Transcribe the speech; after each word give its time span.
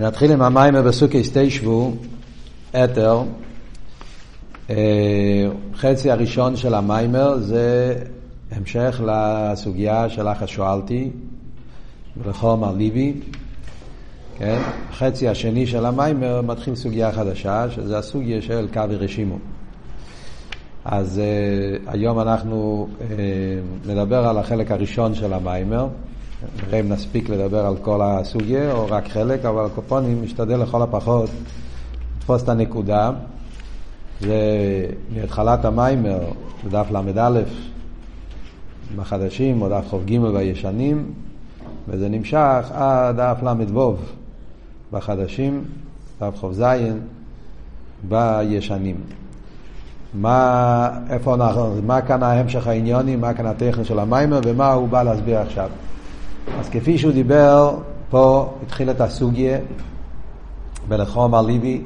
נתחיל 0.00 0.32
עם 0.32 0.42
המיימר 0.42 0.82
בסוכי 0.82 1.24
סטיישבו, 1.24 1.92
אתר. 2.70 3.22
אה, 4.70 5.48
חצי 5.74 6.10
הראשון 6.10 6.56
של 6.56 6.74
המיימר 6.74 7.38
זה 7.38 7.94
המשך 8.50 9.00
לסוגיה 9.06 10.08
של 10.08 10.28
אחת 10.28 10.48
שואלתי, 10.48 11.10
ולכל 12.16 12.54
מר 12.54 12.72
ליבי. 12.72 13.12
כן? 14.38 14.58
חצי 14.92 15.28
השני 15.28 15.66
של 15.66 15.86
המיימר 15.86 16.42
מתחיל 16.42 16.74
סוגיה 16.74 17.12
חדשה, 17.12 17.70
שזה 17.70 17.98
הסוגיה 17.98 18.42
של 18.42 18.68
קו 18.72 18.80
ורשימו. 18.88 19.38
אז 20.84 21.20
uh, 21.20 21.90
היום 21.90 22.20
אנחנו 22.20 22.88
uh, 22.98 23.88
נדבר 23.88 24.28
על 24.28 24.38
החלק 24.38 24.70
הראשון 24.70 25.14
של 25.14 25.32
המיימר. 25.32 25.88
נראה 26.66 26.80
אם 26.80 26.88
נספיק 26.88 27.28
לדבר 27.28 27.66
על 27.66 27.76
כל 27.76 28.00
הסוגיה 28.02 28.72
או 28.72 28.86
רק 28.90 29.08
חלק, 29.08 29.44
אבל 29.44 29.64
הקופונים 29.64 30.22
משתדל 30.22 30.56
לכל 30.56 30.82
הפחות 30.82 31.30
לתפוס 32.18 32.42
את 32.42 32.48
הנקודה. 32.48 33.10
זה 34.20 34.36
מהתחלת 35.14 35.64
המיימר, 35.64 36.20
בדף 36.64 36.86
ל"א 36.90 37.40
בחדשים, 38.96 39.62
או 39.62 39.68
דף 39.68 39.84
כ"ג 39.90 40.18
בישנים, 40.18 41.12
וזה 41.88 42.08
נמשך 42.08 42.70
עד 42.74 43.16
דף 43.16 43.38
ל"ו 43.42 43.96
בחדשים, 44.92 45.64
דף 46.20 46.34
כ"ז 46.40 46.64
בישנים. 48.08 48.96
מה, 50.14 50.90
איפה 51.10 51.34
אנחנו, 51.34 51.74
מה 51.82 52.00
כאן 52.02 52.22
ההמשך 52.22 52.66
העניוני, 52.66 53.16
מה 53.16 53.34
כאן 53.34 53.46
הטכני 53.46 53.84
של 53.84 53.98
המיימר 53.98 54.40
ומה 54.44 54.72
הוא 54.72 54.88
בא 54.88 55.02
להסביר 55.02 55.38
עכשיו. 55.38 55.70
אז 56.58 56.68
כפי 56.68 56.98
שהוא 56.98 57.12
דיבר, 57.12 57.76
פה 58.10 58.54
התחיל 58.62 58.90
את 58.90 59.00
הסוגיה 59.00 59.58
בלחום 60.88 61.34
על 61.34 61.46
ליבי, 61.46 61.80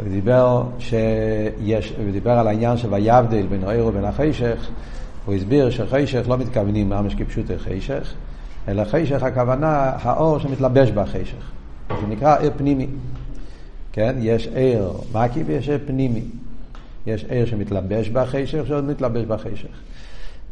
ודיבר, 0.00 0.62
שיש, 0.78 1.94
ודיבר 2.06 2.30
על 2.30 2.48
העניין 2.48 2.76
של 2.76 2.94
ויבדל 2.94 3.46
בין 3.46 3.64
האור 3.64 3.88
ובין 3.88 4.04
החשך, 4.04 4.68
הוא 5.24 5.34
הסביר 5.34 5.70
שחשך 5.70 6.28
לא 6.28 6.38
מתכוונים 6.38 6.88
ממש 6.88 7.14
כפשוט 7.14 7.46
חשך, 7.58 8.12
אלא 8.68 8.84
חשך 8.84 9.22
הכוונה 9.22 9.92
האור 10.02 10.38
שמתלבש 10.38 10.90
בחשך. 10.90 11.50
זה 12.00 12.06
נקרא 12.08 12.38
עיר 12.38 12.50
פנימי. 12.56 12.86
כן? 13.92 14.16
יש 14.18 14.48
עיר 14.54 14.92
מקי 15.14 15.42
ויש 15.42 15.68
עיר 15.68 15.78
פנימי. 15.86 16.22
יש 17.06 17.24
עיר 17.24 17.46
שמתלבש 17.46 18.08
בחשך, 18.08 18.66
שעוד 18.66 18.84
מתלבש 18.84 19.24
בחשך. 19.24 19.68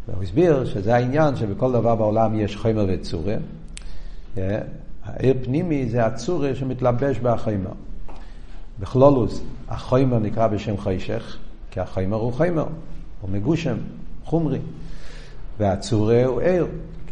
והוא 0.08 0.22
הסביר 0.22 0.64
שזה 0.64 0.94
העניין 0.94 1.36
שבכל 1.36 1.72
דבר 1.72 1.94
בעולם 1.94 2.41
יש 2.41 2.56
חומר 2.56 2.86
וצורה. 2.88 3.34
העיר 5.05 5.34
פנימי 5.44 5.88
זה 5.88 6.06
הצורה 6.06 6.55
שמתלבש 6.55 7.19
בחומר. 7.19 7.70
בכלולוס, 8.80 9.42
החומר 9.69 10.19
נקרא 10.19 10.47
בשם 10.47 10.78
חשך, 10.78 11.36
כי 11.70 11.80
החומר 11.80 12.16
הוא 12.16 12.32
חומר, 12.32 12.66
הוא 13.20 13.30
מגושם, 13.30 13.77
חומרי. 14.25 14.58
והצורה 15.58 16.25
הוא 16.25 16.41
עיר, 16.41 16.66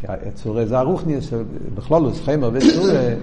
כי 0.07 0.27
הצורה 0.29 0.65
זה 0.65 0.79
הרוחניס, 0.79 1.33
בכלולוס, 1.75 2.21
חומר 2.25 2.49
וצורה, 2.53 3.13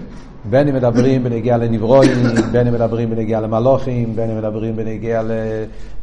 בין 0.50 0.68
אם 0.68 0.74
מדברים 0.74 1.24
בנגיע 1.24 1.56
לנברואים, 1.56 2.18
בין 2.52 2.66
אם 2.66 2.72
מדברים 2.72 3.10
בנגיע 3.10 3.40
למלוכים, 3.40 4.16
בין 4.16 4.30
אם 4.30 4.38
מדברים 4.38 4.76
בנגיע 4.76 5.22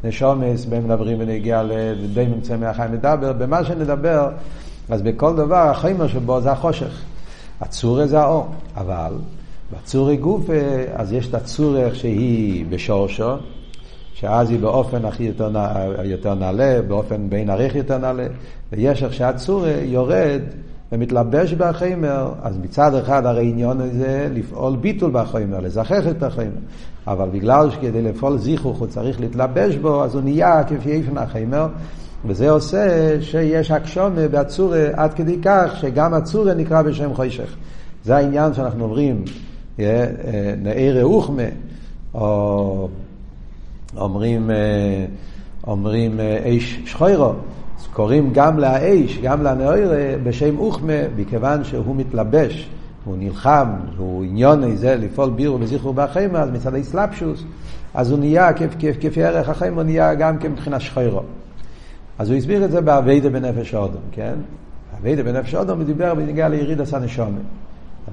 לנשומס, 0.04 0.66
בין 0.66 0.82
אם 0.82 0.88
מדברים 0.88 1.20
בנגיע 1.20 1.64
לדי 1.64 2.26
ממצא 2.26 2.58
מהחיים 2.58 2.94
לדבר, 2.94 3.34
במה 3.34 3.64
שנדבר, 3.64 4.30
אז 4.90 5.02
בכל 5.02 5.36
דבר 5.36 5.70
החומר 5.70 6.08
שבו 6.08 6.42
זה 6.42 6.52
החושך. 6.52 7.02
הצורה 7.62 8.08
זה 8.08 8.20
האור, 8.20 8.48
אבל 8.76 9.14
בצורי 9.74 10.18
גוף, 10.18 10.50
אז 10.94 11.14
יש 11.14 11.28
את 11.28 11.34
הצורך 11.34 11.96
שהיא 11.96 12.66
בשורשו, 12.70 13.34
שאז 14.14 14.50
היא 14.50 14.60
באופן 14.60 15.06
הכי 15.06 15.24
יותר, 15.24 15.50
יותר 16.04 16.36
נעלה, 16.36 16.82
באופן 16.88 17.30
בין 17.30 17.50
ערך 17.50 17.76
יותר 17.76 17.98
נעלה, 17.98 18.28
ויש 18.72 19.04
איך 19.04 19.14
שהצורי 19.14 19.74
יורד 19.84 20.42
ומתלבש 20.92 21.54
בחיימר, 21.54 22.34
אז 22.42 22.58
מצד 22.58 22.96
אחד 22.96 23.26
הרי 23.26 23.50
עניון 23.50 23.82
הזה 23.82 24.28
לפעול 24.34 24.76
ביטול 24.76 25.12
בחיימר, 25.14 25.60
לזכח 25.60 26.08
את 26.12 26.24
החיימר. 26.24 26.60
אבל 27.08 27.30
בגלל 27.30 27.72
שכדי 27.72 28.02
לפעול 28.02 28.38
זיכוך 28.38 28.78
הוא 28.78 28.88
צריך 28.88 29.20
להתלבש 29.20 29.76
בו, 29.76 30.04
אז 30.04 30.16
הוא 30.16 30.22
נהיה 30.24 30.64
כפי 30.64 30.92
איפן 30.92 31.18
החיימר, 31.18 31.68
וזה 32.26 32.50
עושה 32.50 33.16
שיש 33.22 33.72
הקשומה 33.72 34.28
בצורה 34.28 34.86
עד 34.94 35.14
כדי 35.14 35.38
כך 35.44 35.78
שגם 35.82 36.14
הצורה 36.14 36.54
נקרא 36.54 36.82
בשם 36.82 37.14
חוישך. 37.14 37.56
זה 38.06 38.16
העניין 38.16 38.54
שאנחנו 38.54 38.84
אומרים, 38.84 39.24
אה, 39.80 40.06
נאי 40.62 41.02
רוחמה, 41.04 41.44
או 42.14 42.90
אומרים, 43.98 44.52
אה, 44.52 45.06
אומרים 45.68 46.20
איש 46.46 46.80
אה, 46.82 46.88
שחוירו. 46.88 47.34
קוראים 47.94 48.30
גם 48.34 48.60
לאש, 48.60 49.18
גם 49.18 49.44
לנאוירה, 49.44 50.18
בשם 50.24 50.58
אוחמה, 50.58 50.94
מכיוון 51.16 51.64
שהוא 51.64 51.96
מתלבש, 51.96 52.70
הוא 53.06 53.16
נלחם, 53.20 53.68
הוא 53.98 54.24
עניון 54.24 54.64
איזה 54.64 54.96
לפעול 54.96 55.30
בירו 55.30 55.60
וזכרו 55.60 55.94
בחיימה, 55.94 56.40
אז 56.40 56.50
מצד 56.52 56.76
האסלאפשוס, 56.76 57.44
אז 57.94 58.12
הוא 58.12 58.20
נהיה, 58.20 58.54
כפי 59.02 59.24
ערך 59.24 59.50
החיים, 59.50 59.76
הוא 59.76 59.84
נהיה 59.84 60.16
גם 60.16 60.38
כמבחינה 60.38 60.80
שחוירו. 60.80 61.22
אז 62.20 62.30
הוא 62.30 62.38
הסביר 62.38 62.66
את 62.66 62.72
זה 62.72 62.82
באביידה 62.82 63.30
בנפש 63.30 63.74
האודום, 63.74 64.02
כן? 64.12 64.34
אביידה 65.00 65.24
בנפש 65.24 65.54
האודום 65.54 65.80
מדבר 65.80 66.16
בנגיע 66.16 66.50
ליריד 66.50 66.82
עשה 66.82 67.00
נשומה. 67.00 67.40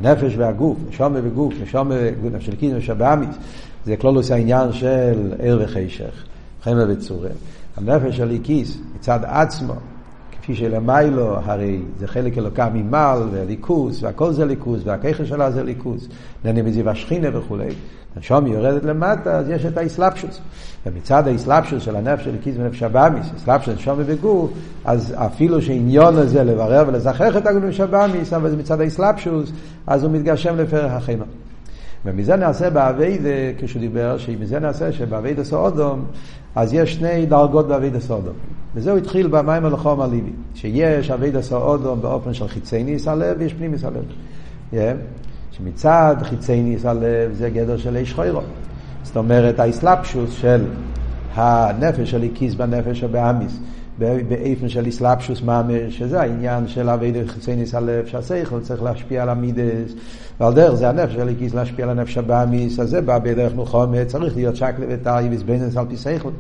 הנפש 0.01 0.35
והגוף, 0.37 0.79
נשומה 0.89 1.19
וגוף, 1.23 1.55
נשומה 1.63 1.95
וגוף, 2.23 2.41
של 2.41 2.57
קיזם 2.57 2.77
ושבאמיס, 2.79 3.37
זה 3.85 3.97
כלולוס 3.97 4.31
העניין 4.31 4.73
של 4.73 5.33
ער 5.39 5.61
וחשך, 5.65 6.25
חמא 6.63 6.85
וצורה. 6.89 7.31
הנפש 7.77 8.21
הליקיס 8.21 8.79
מצד 8.95 9.21
עצמו, 9.23 9.75
כפי 10.33 10.55
שלמיילו, 10.55 11.37
הרי 11.45 11.81
זה 11.99 12.07
חלק 12.07 12.39
אלוקה 12.39 12.69
ממעל, 12.75 13.23
וליכוס, 13.31 14.03
והכל 14.03 14.33
זה 14.33 14.45
ליכוס, 14.45 14.81
והככר 14.85 15.25
שלה 15.25 15.51
זה 15.51 15.63
ליכוס, 15.63 16.09
נהנה 16.45 16.63
מזיו 16.63 16.91
השכינה 16.91 17.39
וכולי. 17.39 17.69
נשום 18.17 18.47
יורדת 18.47 18.85
למטה, 18.85 19.39
אז 19.39 19.49
יש 19.49 19.67
את 19.67 19.77
האסלאפשוס. 19.77 20.41
ומצד 20.87 21.29
האסלאפשוס 21.29 21.83
של 21.83 21.97
הנפש 21.97 22.25
של 22.25 22.31
הליקיס 22.31 22.57
ונפש 22.59 22.83
הבאמיס, 22.83 23.27
אסלאפשוס 23.37 23.75
נשום 23.75 23.95
ובגוף, 23.99 24.51
אז 24.85 25.15
אפילו 25.17 25.63
שעניון 25.63 26.17
הזה 26.17 26.45
לברר 26.45 26.85
ולזכח 26.87 27.37
את 27.37 27.47
הגוף 27.47 27.81
הבאמיס, 27.81 28.33
אבל 28.33 28.51
זה 28.51 28.57
מצד 28.57 28.81
האסלאפשוס, 28.81 29.53
אז 29.87 30.05
הוא 30.05 30.13
מתגשם 30.13 30.57
לפרח 30.57 30.93
החינוך. 30.93 31.29
ומזה 32.05 32.37
נעשה 32.37 32.71
באביידה, 32.71 33.29
כשהוא 33.59 33.81
דיבר, 33.81 34.19
שמזה 34.19 34.59
נעשה 34.59 34.93
שבאביידה 34.93 35.45
סאודום, 35.45 36.05
אז 36.55 36.75
יש 36.75 36.95
שני 36.95 37.27
דרגות 37.27 37.69
באביידה 37.69 38.01
סאודום. 38.01 38.35
וזה 38.75 38.91
הוא 38.91 38.99
התחיל 38.99 39.27
במים 39.27 39.65
הלחום 39.65 40.01
הליבי, 40.01 40.33
שיש 40.55 41.11
אביידה 41.11 41.43
סאודום 41.43 42.03
באופן 42.03 42.35
של 42.35 42.49
חיצייניס 42.49 43.09
הלב 43.09 43.37
ויש 43.39 43.55
פנימיס 43.55 43.85
הלב. 43.85 44.05
Yeah. 44.73 44.77
שמצד 45.57 46.17
חיצייניס 46.23 46.85
הלב 46.85 47.33
זה 47.33 47.51
גדר 47.51 47.77
של 47.77 47.97
איש 47.97 48.13
חוירו. 48.13 48.41
זאת 49.03 49.17
אומרת, 49.17 49.61
האסלאפשוס 49.61 50.31
של 50.31 50.65
הנפש 51.35 52.11
של 52.11 52.17
הליקיס 52.17 52.55
בנפש 52.55 53.01
שבאמיס. 53.01 53.59
באיפן 53.99 54.69
של 54.69 54.87
איסלאפשוס 54.87 55.43
ממש, 55.43 55.99
שזה 55.99 56.21
העניין 56.21 56.69
של 56.69 56.89
אבי 56.89 57.13
חיצייניס 57.27 57.75
הלב, 57.75 58.07
שהשכל 58.07 58.61
צריך 58.61 58.83
להשפיע 58.83 59.23
על 59.23 59.29
המידס, 59.29 59.93
ועל 60.41 60.55
דרך 60.55 60.75
זה 60.75 60.89
הנפש 60.89 61.13
של 61.13 61.29
הקיס 61.29 61.55
להשפיע 61.55 61.85
על 61.85 61.91
הנפש 61.91 62.19
הבאמיס, 62.19 62.81
אז 62.81 62.91
זה 62.91 63.01
בא 63.01 63.19
בדרך 63.19 63.55
מוחמת, 63.55 64.07
צריך 64.07 64.37
להיות 64.37 64.57
שקלה 64.57 64.87
וטרי 64.89 65.29
ויסבנס 65.29 65.77
על 65.77 65.87
פי 65.89 65.97
שכל. 65.97 66.31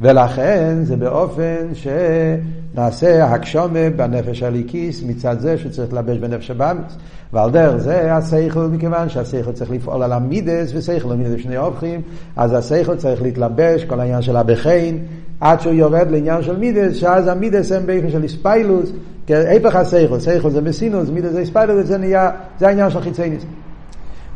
ולכן 0.00 0.74
זה 0.82 0.96
באופן 0.96 1.66
שנעשה 1.74 3.24
הקשומה 3.24 3.90
בנפש 3.96 4.42
הליקיס 4.42 5.02
מצד 5.02 5.40
זה 5.40 5.58
שצריך 5.58 5.92
לבש 5.92 6.18
בנפש 6.18 6.50
הבאמיס. 6.50 6.96
ועל 7.32 7.50
דרך 7.50 7.76
זה 7.76 8.14
השכל, 8.14 8.66
מכיוון 8.72 9.08
שהשכל 9.08 9.52
צריך 9.52 9.70
לפעול 9.70 10.02
על 10.02 10.12
המידס, 10.12 10.72
ושכל 10.74 11.12
ומידס 11.12 11.42
שני 11.42 11.56
הופכים, 11.56 12.02
אז 12.36 12.52
השכל 12.52 12.96
צריך 12.96 13.22
להתלבש, 13.22 13.84
כל 13.84 14.00
העניין 14.00 14.22
של 14.22 14.36
הבחיין, 14.36 14.98
עד 15.40 15.60
שהוא 15.60 15.72
יורד 15.72 16.10
לעניין 16.10 16.42
של 16.42 16.56
מידס, 16.56 16.96
שאז 16.96 17.28
המידס 17.28 17.72
הם 17.72 17.86
באופן 17.86 18.10
של 18.10 18.22
איספיילוס, 18.22 18.90
ההפך 19.28 19.76
הסייכו, 19.76 20.20
סייכו 20.20 20.50
זה 20.50 20.60
בסינוס, 20.60 21.08
מידס 21.10 21.32
זה 21.32 21.38
איספיילוס, 21.38 21.86
זה 21.86 21.98
נהיה, 21.98 22.30
זה 22.58 22.68
העניין 22.68 22.90
של 22.90 23.00
חיצייניס. 23.00 23.42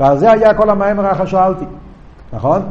ועל 0.00 0.18
זה 0.18 0.32
היה 0.32 0.54
כל 0.54 0.70
המים 0.70 1.00
הרחה 1.00 1.26
שואלתי, 1.26 1.64
נכון? 2.32 2.62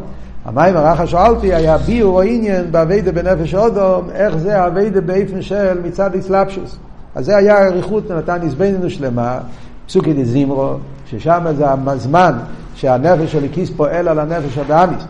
המים 0.47 0.77
הרחה 0.77 1.07
שואלתי 1.07 1.53
היה 1.53 1.77
ביור 1.77 2.15
או 2.15 2.21
עניין 2.21 2.71
באביידה 2.71 3.11
בנפש 3.11 3.55
אודום, 3.55 4.09
איך 4.13 4.37
זה 4.37 4.61
האביידה 4.61 5.01
באופן 5.01 5.41
של 5.41 5.79
מצד 5.83 6.13
איסלאפשוס. 6.13 6.77
אז 7.15 7.25
זה 7.25 7.37
היה 7.37 7.65
אריכות 7.67 8.11
נתן 8.11 8.41
איזבננו 8.41 8.89
שלמה, 8.89 9.39
פסוקי 9.87 10.13
דזימרו, 10.13 10.73
ששם 11.05 11.45
זה 11.57 11.65
הזמן 11.87 12.37
שהנפש 12.75 13.31
של 13.31 13.45
הכיס 13.45 13.69
פועל 13.69 14.07
על 14.07 14.19
הנפש 14.19 14.57
הבאמיס. 14.57 15.03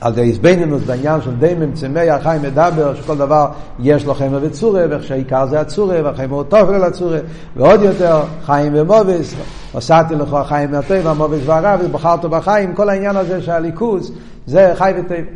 על 0.00 0.12
די 0.12 0.20
איזבנינוס 0.20 0.82
בעניין 0.82 1.20
של 1.22 1.36
דיימם 1.36 1.72
צמח 1.72 2.22
חיים 2.22 2.42
מדבר 2.42 2.94
שכל 2.94 3.16
דבר 3.16 3.48
יש 3.78 4.04
לו 4.04 4.14
חמר 4.14 4.38
וצורה 4.42 4.84
ואיך 4.90 5.02
שהעיקר 5.02 5.46
זה 5.46 5.60
הצורה 5.60 6.00
והחמר 6.04 6.36
הוא 6.36 6.42
טוב 6.42 6.70
לצורה 6.70 7.18
ועוד 7.56 7.82
יותר 7.82 8.22
חיים 8.44 8.72
ומובס 8.76 9.34
עשיתי 9.74 10.14
לך 10.14 10.36
חיים 10.44 10.70
מהטבע 10.70 11.12
מובס 11.12 11.40
והרב 11.44 11.80
ובחרת 11.84 12.24
בחיים 12.24 12.74
כל 12.74 12.88
העניין 12.88 13.16
הזה 13.16 13.42
של 13.42 13.50
הליכוז 13.50 14.12
זה 14.46 14.72
חי 14.74 14.92
וטבע 14.98 15.30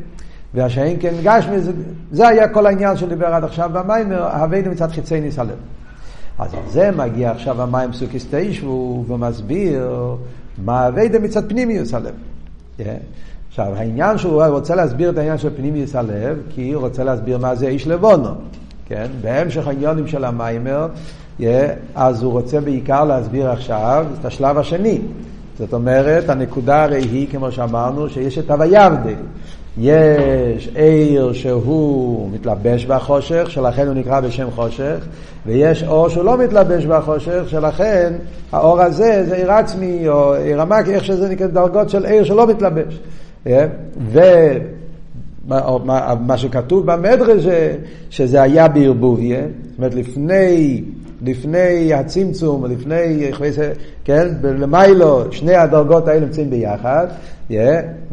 והשאין 0.55 0.97
כן 1.01 1.15
גשמי 1.23 1.61
זה, 1.61 1.73
זה 2.13 2.29
היה 2.29 2.49
כל 2.49 2.67
העניין 2.67 2.97
שדיבר 2.97 3.27
עד 3.27 3.45
עכשיו 3.45 3.71
במיימר 3.73 4.23
הבאנו 4.23 4.71
מצד 4.71 4.91
חיצי 4.91 5.21
ניס 5.21 5.39
הלב 5.39 5.57
אז 6.39 6.55
על 6.55 6.61
זה 6.69 6.91
מגיע 6.91 7.31
עכשיו 7.31 7.63
המים 7.63 7.93
סוקיס 7.93 8.27
תשבו 8.31 9.05
ומסביר 9.09 10.17
מה 10.65 10.87
הווידה 10.87 11.19
מצד 11.19 11.49
פנימיוס 11.49 11.95
הלב. 11.95 12.15
Yeah. 12.79 12.83
עכשיו, 13.61 13.75
העניין 13.77 14.19
שהוא 14.19 14.45
רוצה 14.45 14.75
להסביר 14.75 15.11
את 15.11 15.19
העניין 15.19 15.39
של 15.39 15.51
פנימיוס 15.57 15.97
הלב, 15.97 16.39
כי 16.51 16.73
הוא 16.73 16.83
רוצה 16.83 17.05
להסביר 17.05 17.39
מה 17.39 17.55
זה 17.55 17.69
איש 17.69 17.87
לבונו. 17.87 18.29
כן? 18.87 19.07
בהמשך 19.21 19.67
העניונים 19.67 20.07
של 20.07 20.25
המיימר, 20.25 20.89
yeah, 21.41 21.43
אז 21.95 22.23
הוא 22.23 22.33
רוצה 22.33 22.61
בעיקר 22.61 23.05
להסביר 23.05 23.51
עכשיו 23.51 24.07
את 24.21 24.25
השלב 24.25 24.59
השני. 24.59 25.01
זאת 25.59 25.73
אומרת, 25.75 26.29
הנקודה 26.29 26.85
הרי 26.85 27.03
היא, 27.03 27.29
כמו 27.31 27.53
שאמרנו, 27.53 28.09
שיש 28.09 28.39
את 28.39 28.51
הוויבדל. 28.51 29.15
יש 29.79 30.69
עיר 30.75 31.33
שהוא 31.33 32.31
מתלבש 32.33 32.85
בחושך, 32.85 33.51
שלכן 33.51 33.87
הוא 33.87 33.95
נקרא 33.95 34.21
בשם 34.21 34.51
חושך, 34.51 34.99
ויש 35.47 35.83
אור 35.83 36.09
שהוא 36.09 36.25
לא 36.25 36.39
מתלבש 36.39 36.85
בחושך, 36.85 37.43
שלכן 37.47 38.13
האור 38.53 38.81
הזה 38.81 39.25
זה 39.29 39.37
עיר 39.37 39.53
עצמי, 39.53 40.09
או 40.09 40.35
עיר 40.35 40.61
עמק, 40.61 40.89
איך 40.89 41.05
שזה 41.05 41.29
נקרא, 41.29 41.47
דרגות 41.47 41.91
של 41.91 42.07
עיר 42.07 42.25
שלא 42.25 42.47
מתלבש. 42.47 43.01
ומה 44.11 46.37
שכתוב 46.37 46.87
במדרש, 46.87 47.47
שזה 48.11 48.43
היה 48.43 48.69
בערבוביה, 48.69 49.41
זאת 49.41 49.79
אומרת 49.79 49.95
לפני 49.95 50.83
לפני 51.23 51.95
הצמצום, 51.95 52.65
לפני, 52.65 53.31
כן, 54.05 54.29
למיילו, 54.43 55.33
שני 55.33 55.55
הדרגות 55.55 56.09
האלה 56.09 56.21
נמצאים 56.21 56.51
ביחד, 56.51 57.07
yeah, 57.51 57.55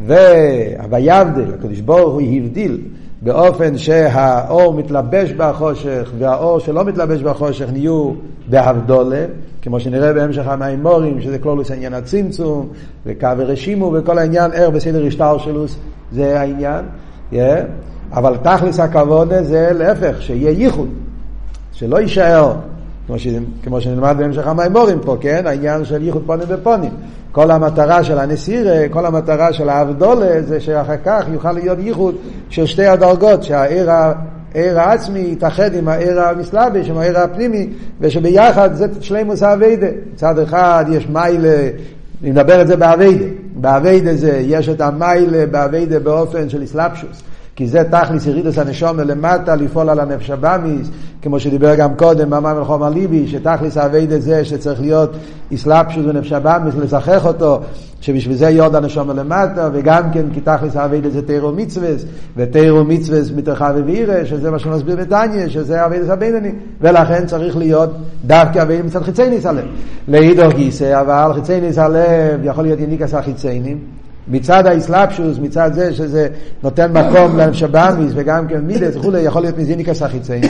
והויבדל, 0.06 1.54
הקדוש 1.54 1.80
ברוך 1.80 2.14
הוא 2.14 2.22
הבדיל 2.22 2.80
באופן 3.22 3.78
שהאור 3.78 4.74
מתלבש 4.74 5.32
בחושך 5.32 6.10
והאור 6.18 6.58
שלא 6.58 6.84
מתלבש 6.84 7.20
בחושך 7.22 7.66
נהיו 7.72 8.12
בהבדולה, 8.48 9.24
כמו 9.62 9.80
שנראה 9.80 10.12
בהמשך 10.12 10.46
המימורים, 10.46 11.20
שזה 11.20 11.38
כלולוס 11.38 11.70
עניין 11.70 11.94
הצמצום, 11.94 12.68
וקו 13.06 13.28
ורשימו 13.36 13.92
וכל 13.94 14.18
העניין, 14.18 14.50
ער 14.54 14.70
בסדר 14.70 15.06
השטר 15.06 15.38
שלו, 15.38 15.64
זה 16.12 16.40
העניין, 16.40 16.84
yeah, 17.32 17.36
אבל 18.12 18.36
תכלס 18.36 18.80
הכבוד 18.80 19.42
זה 19.42 19.70
להפך, 19.72 20.22
שיהיה 20.22 20.50
ייחוד, 20.50 20.88
שלא 21.72 22.00
יישאר 22.00 22.54
כמו, 23.06 23.18
ש, 23.18 23.28
כמו 23.64 23.80
שנלמד 23.80 24.14
בהמשך 24.18 24.46
המימורים 24.46 24.98
פה, 25.00 25.16
כן? 25.20 25.46
העניין 25.46 25.84
של 25.84 26.02
ייחוד 26.02 26.22
פונים 26.26 26.46
ופונים. 26.48 26.90
כל 27.32 27.50
המטרה 27.50 28.04
של 28.04 28.18
הנסירה, 28.18 28.88
כל 28.90 29.06
המטרה 29.06 29.52
של 29.52 29.68
האבדולה, 29.68 30.42
זה 30.42 30.60
שאחר 30.60 30.96
כך 31.04 31.24
יוכל 31.32 31.52
להיות 31.52 31.78
ייחוד 31.80 32.14
של 32.48 32.66
שתי 32.66 32.86
הדרגות, 32.86 33.42
שהעיר 33.42 33.90
העיר 33.90 34.80
העצמי 34.80 35.28
יתאחד 35.32 35.74
עם 35.74 35.88
העיר 35.88 36.20
המסלבש, 36.20 36.88
עם 36.88 36.98
העיר 36.98 37.18
הפנימי, 37.18 37.68
ושביחד 38.00 38.74
זה 38.74 38.86
שלימוס 39.00 39.42
האביידה. 39.42 39.86
מצד 40.14 40.38
אחד 40.38 40.84
יש 40.92 41.08
מיילה, 41.08 41.68
אני 42.22 42.30
מדבר 42.30 42.62
את 42.62 42.66
זה 42.66 42.76
באביידה. 42.76 43.24
באביידה 43.56 44.14
זה, 44.14 44.42
יש 44.46 44.68
את 44.68 44.80
המיילה 44.80 45.46
באביידה 45.46 45.98
באופן 45.98 46.48
של 46.48 46.64
אסלאפשוס. 46.64 47.22
כי 47.56 47.66
זה 47.66 47.82
תכלס 47.90 48.26
ירידס 48.26 48.58
הנשום 48.58 49.00
למטה, 49.00 49.56
לפעול 49.56 49.90
על 49.90 50.00
הנפש 50.00 50.30
הבאמיס, 50.30 50.90
כמו 51.22 51.40
שדיבר 51.40 51.74
גם 51.74 51.94
קודם 51.94 52.30
במים 52.30 52.60
לחומר 52.60 52.88
ליבי, 52.88 53.28
שתכלס 53.28 53.76
האבייד 53.76 54.10
זה 54.18 54.44
שצריך 54.44 54.80
להיות 54.80 55.10
אסלאפשוס 55.54 56.04
ונפש 56.06 56.32
הבאמיס, 56.32 56.74
לשחך 56.74 57.26
אותו, 57.26 57.60
שבשביל 58.00 58.36
זה 58.36 58.50
יורד 58.50 58.74
הנשום 58.74 59.10
למטה, 59.10 59.68
וגם 59.72 60.02
כן 60.12 60.26
כי 60.34 60.40
תכלס 60.40 60.76
האבייד 60.76 61.08
זה 61.08 61.22
תירו 61.22 61.52
מצווס, 61.52 62.04
ותירו 62.36 62.84
מצווס 62.84 63.30
מתרחב 63.36 63.74
ואירה, 63.86 64.24
שזה 64.26 64.50
מה 64.50 64.58
שמסביר 64.58 64.96
בתניא, 64.96 65.48
שזה 65.48 65.82
האבייד 65.82 66.10
הבינוני, 66.10 66.52
ולכן 66.80 67.26
צריך 67.26 67.56
להיות 67.56 67.90
דווקא 68.26 68.62
אבייד 68.62 68.84
מצד 68.86 69.02
חיצי 69.02 69.30
ניס 69.30 69.46
הלב. 69.46 69.64
לאידור 70.08 70.52
גיסא, 70.52 71.00
אבל 71.00 71.32
חיצי 71.34 71.60
ניס 71.60 71.78
הלב 71.78 72.40
יכול 72.44 72.64
להיות 72.64 72.80
יניקס 72.80 73.14
החיציינים. 73.14 74.05
מצד 74.28 74.66
האסלאפשוס, 74.66 75.38
מצד 75.38 75.70
זה 75.74 75.94
שזה 75.94 76.28
נותן 76.62 76.92
מקום 76.92 77.38
לשבאמיס 77.38 78.12
וגם 78.14 78.48
כן 78.48 78.60
מידס 78.60 78.96
וכולי, 78.96 79.20
יכול 79.20 79.42
להיות 79.42 79.58
מזיניקס 79.58 80.02
החיצייני. 80.02 80.48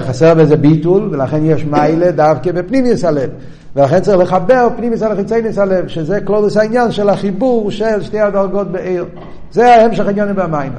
חסר 0.00 0.34
בזה 0.34 0.56
ביטול, 0.56 1.08
ולכן 1.12 1.44
יש 1.44 1.64
מיילה 1.64 2.10
דווקא 2.10 2.52
בפנימיוס 2.52 3.04
הלב. 3.04 3.30
ולכן 3.76 4.00
צריך 4.00 4.18
לחבר 4.18 4.68
פנימיוס 4.76 5.02
על 5.02 5.12
החיצייניס 5.12 5.58
הלב, 5.58 5.88
שזה 5.88 6.20
קלודוס 6.20 6.56
העניין 6.56 6.90
של 6.90 7.08
החיבור 7.08 7.70
של 7.70 8.02
שתי 8.02 8.20
הדרגות 8.20 8.72
בעיר. 8.72 9.04
זה 9.52 9.74
ההמשך 9.74 10.06
העניין 10.06 10.34
במיינה. 10.34 10.78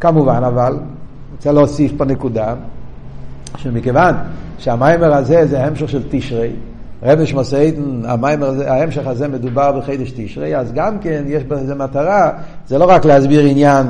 כמובן 0.00 0.42
אבל, 0.46 0.76
רוצה 1.36 1.52
להוסיף 1.52 1.92
פה 1.96 2.04
נקודה, 2.04 2.54
שמכיוון 3.56 4.14
שהמיימר 4.58 5.14
הזה 5.14 5.46
זה 5.46 5.64
המשך 5.64 5.88
של 5.88 6.02
תשרי, 6.10 6.52
רבי 7.04 7.32
מסעידן, 7.34 8.02
ההמשך 8.66 9.06
הזה 9.06 9.28
מדובר 9.28 9.72
בחידש 9.72 10.12
תשרי, 10.16 10.56
אז 10.56 10.72
גם 10.72 10.98
כן 10.98 11.24
יש 11.26 11.44
בזה 11.44 11.74
מטרה, 11.74 12.30
זה 12.66 12.78
לא 12.78 12.84
רק 12.84 13.04
להסביר 13.04 13.44
עניין 13.44 13.86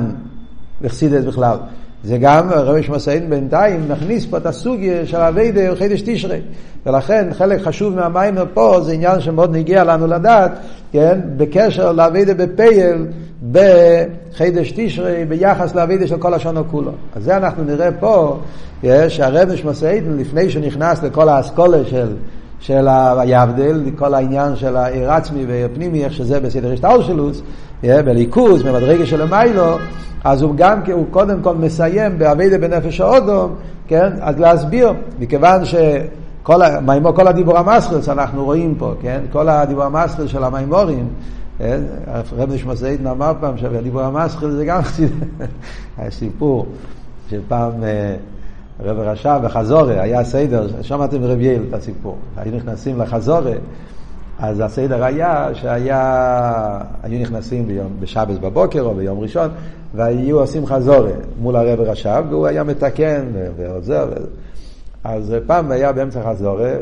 לחסידת 0.81 1.23
בכלל, 1.23 1.57
זה 2.03 2.17
גם 2.17 2.49
רבי 2.49 2.81
מסעידן 2.89 3.29
בינתיים 3.29 3.89
מכניס 3.89 4.25
פה 4.25 4.37
את 4.37 4.45
הסוגיה 4.45 5.05
של 5.05 5.17
אביידה 5.17 5.75
חידש 5.75 6.01
תשרי. 6.05 6.39
ולכן 6.85 7.27
חלק 7.33 7.61
חשוב 7.61 7.95
מהמיימר 7.95 8.45
פה 8.53 8.79
זה 8.83 8.91
עניין 8.91 9.21
שמאוד 9.21 9.55
נגיע 9.55 9.83
לנו 9.83 10.07
לדעת, 10.07 10.51
כן, 10.91 11.19
בקשר 11.37 11.91
לאביידה 11.91 12.33
בפייל 12.33 13.05
בחידש 13.51 14.73
תשרי 14.75 15.25
ביחס 15.25 15.75
לאביידה 15.75 16.07
של 16.07 16.17
כל 16.17 16.33
השנה 16.33 16.63
כולו. 16.63 16.91
אז 17.15 17.23
זה 17.23 17.37
אנחנו 17.37 17.63
נראה 17.63 17.89
פה, 17.91 18.39
שהרבי 19.07 19.61
מסעידן 19.65 20.17
לפני 20.17 20.49
שנכנס 20.49 21.03
לכל 21.03 21.29
האסכולה 21.29 21.85
של 21.85 22.07
של 22.65 22.87
היבדל, 23.17 23.83
כל 23.95 24.13
העניין 24.13 24.55
של 24.55 24.75
העיר 24.75 25.11
עצמי 25.11 25.45
ועיר 25.45 25.67
פנימי, 25.73 26.03
איך 26.03 26.13
שזה 26.13 26.39
בסדר 26.39 26.73
השטלשלוס, 26.73 27.41
בליכוז, 27.83 28.63
במדרגה 28.63 29.05
של 29.05 29.21
המיילו, 29.21 29.77
אז 30.23 30.41
הוא 30.41 30.55
גם, 30.55 30.79
הוא 30.93 31.05
קודם 31.11 31.41
כל 31.41 31.55
מסיים 31.55 32.19
באביידה 32.19 32.57
בנפש 32.57 33.01
האודום, 33.01 33.55
כן? 33.87 34.13
אז 34.21 34.39
להסביר, 34.39 34.93
מכיוון 35.19 35.65
שכל 35.65 36.61
המימור, 36.61 37.11
כל 37.11 37.27
הדיבור 37.27 37.57
המסחרס 37.57 38.09
אנחנו 38.09 38.45
רואים 38.45 38.75
פה, 38.75 38.93
כן? 39.01 39.21
כל 39.31 39.49
הדיבור 39.49 39.83
המסחרס 39.83 40.29
של 40.29 40.43
המימורים, 40.43 41.07
כן? 41.57 41.81
רב 42.37 42.53
נשמע 42.53 42.75
סעידן 42.75 43.07
אמר 43.07 43.33
פעם 43.39 43.57
שהדיבור 43.57 44.01
המסחרס 44.01 44.53
זה 44.53 44.65
גם 44.65 44.81
סיפור 46.09 46.65
שפעם 47.29 47.71
רב 48.79 48.99
רשע 48.99 49.37
בחזורה, 49.37 50.01
היה 50.01 50.23
סדר, 50.23 50.67
שמעתם 50.81 51.21
מרב 51.21 51.41
יעל 51.41 51.63
את 51.69 51.73
הסיפור, 51.73 52.17
היו 52.37 52.55
נכנסים 52.55 52.99
לחזורה, 52.99 53.53
אז 54.39 54.59
הסדר 54.59 55.03
היה 55.03 55.49
שהיה, 55.53 56.81
היו 57.03 57.21
נכנסים 57.21 57.67
ביום, 57.67 57.91
בשבס 57.99 58.37
בבוקר 58.37 58.81
או 58.81 58.95
ביום 58.95 59.19
ראשון, 59.19 59.49
והיו 59.93 60.39
עושים 60.39 60.65
חזורה 60.65 61.11
מול 61.41 61.55
הרב 61.55 61.79
רשע, 61.79 62.21
והוא 62.29 62.47
היה 62.47 62.63
מתקן 62.63 63.25
ועוזר. 63.57 64.09
אז 65.03 65.35
פעם 65.47 65.71
היה 65.71 65.91
באמצע 65.91 66.23
חזורה, 66.23 66.73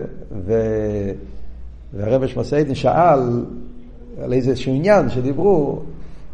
ו... 0.46 0.54
והרב 1.94 2.28
שמסיידן 2.28 2.76
שאל 2.76 3.20
על 4.24 4.34
איזשהו 4.34 4.74
עניין 4.74 5.10
שדיברו, 5.10 5.80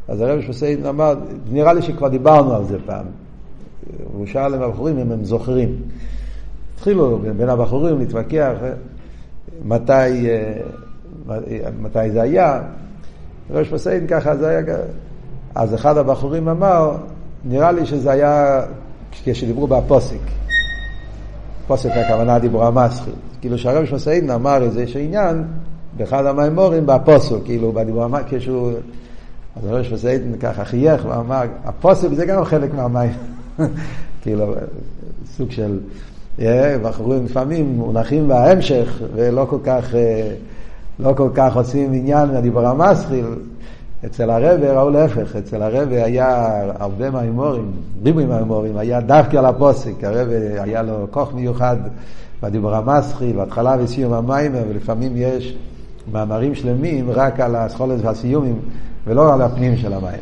אז 0.08 0.22
הרב 0.22 0.42
שמסיידן 0.42 0.86
אמר, 0.86 1.16
נראה 1.52 1.74
לי 1.74 1.82
שכבר 1.82 2.08
דיברנו 2.08 2.56
על 2.56 2.64
זה 2.64 2.78
פעם. 2.86 3.06
הוא 4.14 4.26
שאל 4.26 4.54
עם 4.54 4.62
הבחורים 4.62 5.00
אם 5.00 5.12
הם 5.12 5.24
זוכרים. 5.24 5.76
התחילו 6.76 7.20
בין 7.38 7.50
הבחורים 7.50 8.00
להתווכח 8.00 8.54
מתי, 9.66 10.30
אה, 10.30 10.54
מתי 11.82 12.12
זה 12.12 12.22
היה. 12.22 12.62
ראש 13.52 13.72
מסעין 13.72 14.08
ככה 14.08 14.36
זה 14.36 14.48
היה 14.48 14.64
ככה. 14.64 14.82
אז 15.56 15.76
אחד 15.76 15.98
הבחורים 15.98 16.48
אמר, 16.48 16.98
נראה 17.46 17.72
לי 17.72 17.86
שזה 17.86 18.12
היה 18.12 18.62
כשדיברו 19.12 19.68
בפוסק. 19.68 20.20
פוסק 21.68 21.90
הכוונה 21.92 22.40
דיבור 22.40 22.66
המסחיל. 22.66 23.14
כאילו 23.42 23.58
שהרב 23.58 23.86
מסעין 23.94 24.30
אמר 24.30 24.64
איזה 24.64 24.86
עניין 24.96 25.44
באחד 25.98 26.26
המימורים 26.26 26.86
בפוסק, 26.86 27.36
כאילו 27.46 27.72
בדיבור 27.72 28.04
המסחיל, 28.04 28.40
כשהוא... 28.40 28.72
אז 29.56 29.66
הרב 29.66 29.86
מסעין 29.94 30.36
ככה 30.40 30.66
חייך 30.66 31.06
ואמר, 31.06 31.42
הפוסק 31.66 32.08
זה 32.14 32.26
גם 32.26 32.46
חלק 32.46 32.74
מהמים. 32.74 33.12
כאילו, 34.22 34.54
סוג 35.26 35.52
של, 35.52 35.80
בחורים 36.84 37.26
לפעמים 37.26 37.76
מונחים 37.78 38.28
בהמשך 38.28 39.02
ולא 39.16 39.46
כל 39.50 39.60
כך, 39.64 39.96
אה, 39.96 40.34
לא 41.00 41.14
כל 41.18 41.30
כך 41.34 41.56
עושים 41.56 41.94
עניין 41.94 42.30
מהדיבור 42.30 42.68
המסחיל, 42.68 43.26
אצל 44.06 44.30
הרבה 44.30 44.74
ראו 44.74 44.90
להפך, 44.90 45.36
אצל 45.36 45.62
הרבה 45.62 46.06
היה 46.06 46.62
הרבה 46.80 47.12
מהאמורים, 47.12 47.72
ריבוי 48.04 48.26
מהאמורים, 48.26 48.78
היה 48.78 49.02
דווקא 49.02 49.38
על 49.38 49.46
הפוסק, 49.46 50.04
הרבה 50.04 50.64
היה 50.64 50.82
לו 50.82 51.08
כוח 51.12 51.34
מיוחד 51.34 51.78
בדיבור 52.44 52.76
המסחיל, 52.76 53.36
בהתחלה 53.36 53.76
וסיום 53.80 54.14
המים, 54.14 54.52
ולפעמים 54.70 55.12
יש 55.16 55.58
מאמרים 56.12 56.56
שלמים 56.56 57.12
רק 57.12 57.40
על 57.40 57.56
הסחולת 57.56 58.00
והסיומים, 58.02 58.60
ולא 59.08 59.34
על 59.34 59.42
הפנים 59.42 59.78
של 59.78 59.94
המים. 59.94 60.22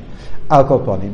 על 0.49 0.63
כל 0.67 0.77
פונים, 0.85 1.13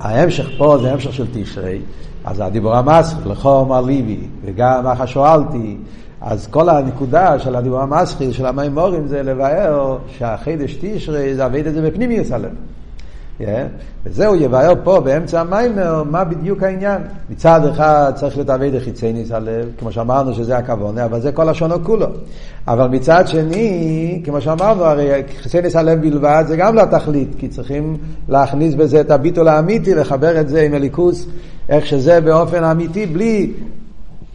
ההמשך 0.00 0.48
פה 0.58 0.78
זה 0.82 0.92
המשך 0.92 1.12
של 1.12 1.26
תשרי, 1.32 1.78
אז 2.24 2.40
הדיבור 2.40 2.74
המסחיל, 2.74 3.32
לחום 3.32 3.72
הליבי, 3.72 4.20
וגם 4.44 4.86
אחר 4.86 5.06
שואלתי, 5.06 5.76
אז 6.20 6.46
כל 6.46 6.68
הנקודה 6.68 7.38
של 7.38 7.56
הדיבור 7.56 7.80
המסחיל 7.80 8.32
של 8.32 8.46
המימורים 8.46 9.06
זה 9.06 9.22
לבאר 9.22 9.98
שהחידש 10.18 10.76
תשרי 10.80 11.34
זה 11.34 11.46
אבד 11.46 11.66
את 11.66 11.74
זה 11.74 11.90
בפנימיוס 11.90 12.32
הלב. 12.32 12.50
Yeah. 13.40 13.44
וזהו 14.04 14.34
יבאר 14.34 14.72
פה 14.84 15.00
באמצע 15.00 15.40
המיימר 15.40 16.02
מה 16.02 16.24
בדיוק 16.24 16.62
העניין. 16.62 17.02
מצד 17.30 17.60
אחד 17.66 18.12
צריך 18.14 18.36
להיות 18.36 18.50
אבי 18.50 18.70
דחיצייניס 18.70 19.32
הלב, 19.32 19.68
כמו 19.78 19.92
שאמרנו 19.92 20.34
שזה 20.34 20.58
הכוון, 20.58 20.98
אבל 20.98 21.20
זה 21.20 21.32
כל 21.32 21.48
השונו 21.48 21.84
כולו. 21.84 22.06
אבל 22.68 22.88
מצד 22.88 23.28
שני, 23.28 24.22
כמו 24.24 24.40
שאמרנו, 24.40 24.84
הרי 24.84 25.22
חיצייניס 25.42 25.76
הלב 25.76 26.00
בלבד 26.00 26.44
זה 26.48 26.56
גם 26.56 26.74
לא 26.74 26.80
התכלית, 26.80 27.28
כי 27.38 27.48
צריכים 27.48 27.96
להכניס 28.28 28.74
בזה 28.74 29.00
את 29.00 29.10
הביטול 29.10 29.48
האמיתי, 29.48 29.94
לחבר 29.94 30.40
את 30.40 30.48
זה 30.48 30.62
עם 30.62 30.74
אליקוס, 30.74 31.26
איך 31.68 31.86
שזה 31.86 32.20
באופן 32.20 32.64
אמיתי, 32.64 33.06
בלי 33.06 33.52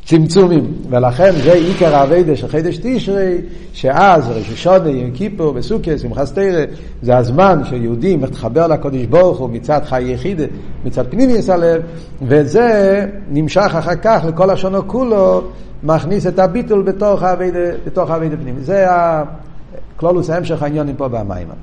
צמצומים, 0.05 0.73
ולכן 0.89 1.31
זה 1.31 1.53
עיקר 1.53 1.95
האביידה 1.95 2.35
של 2.35 2.47
חידש 2.47 2.79
תשרי, 2.81 3.37
שאז 3.73 4.29
ראש 4.29 4.51
השונה, 4.51 4.89
יום 4.89 5.11
כיפור, 5.11 5.53
בסוכס, 5.53 6.01
שמחת 6.01 6.35
תרא, 6.35 6.65
זה 7.01 7.17
הזמן 7.17 7.61
שיהודים 7.69 8.21
מתחבר 8.21 8.67
לקודש 8.67 9.05
ברוך 9.05 9.37
הוא 9.37 9.49
מצד 9.49 9.81
חי 9.85 10.03
יחיד, 10.03 10.41
מצד 10.85 11.03
פנימיוס 11.09 11.49
הלב, 11.49 11.81
וזה 12.21 13.05
נמשך 13.29 13.71
אחר 13.79 13.95
כך 13.95 14.23
לכל 14.27 14.49
השונו 14.49 14.87
כולו, 14.87 15.41
מכניס 15.83 16.27
את 16.27 16.39
הביטול 16.39 16.81
בתוך 16.83 17.23
האביידה, 17.23 18.37
פנימי. 18.41 18.61
זה 18.61 18.85
הכלולוס 18.89 20.29
ההמשך 20.29 20.63
העניונים 20.63 20.95
פה 20.95 21.07
במיימר. 21.07 21.53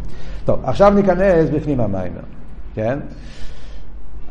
טוב, 0.44 0.58
עכשיו 0.64 0.92
ניכנס 0.94 1.50
בפנים 1.54 1.80
המיימר, 1.80 2.20
כן? 2.74 2.98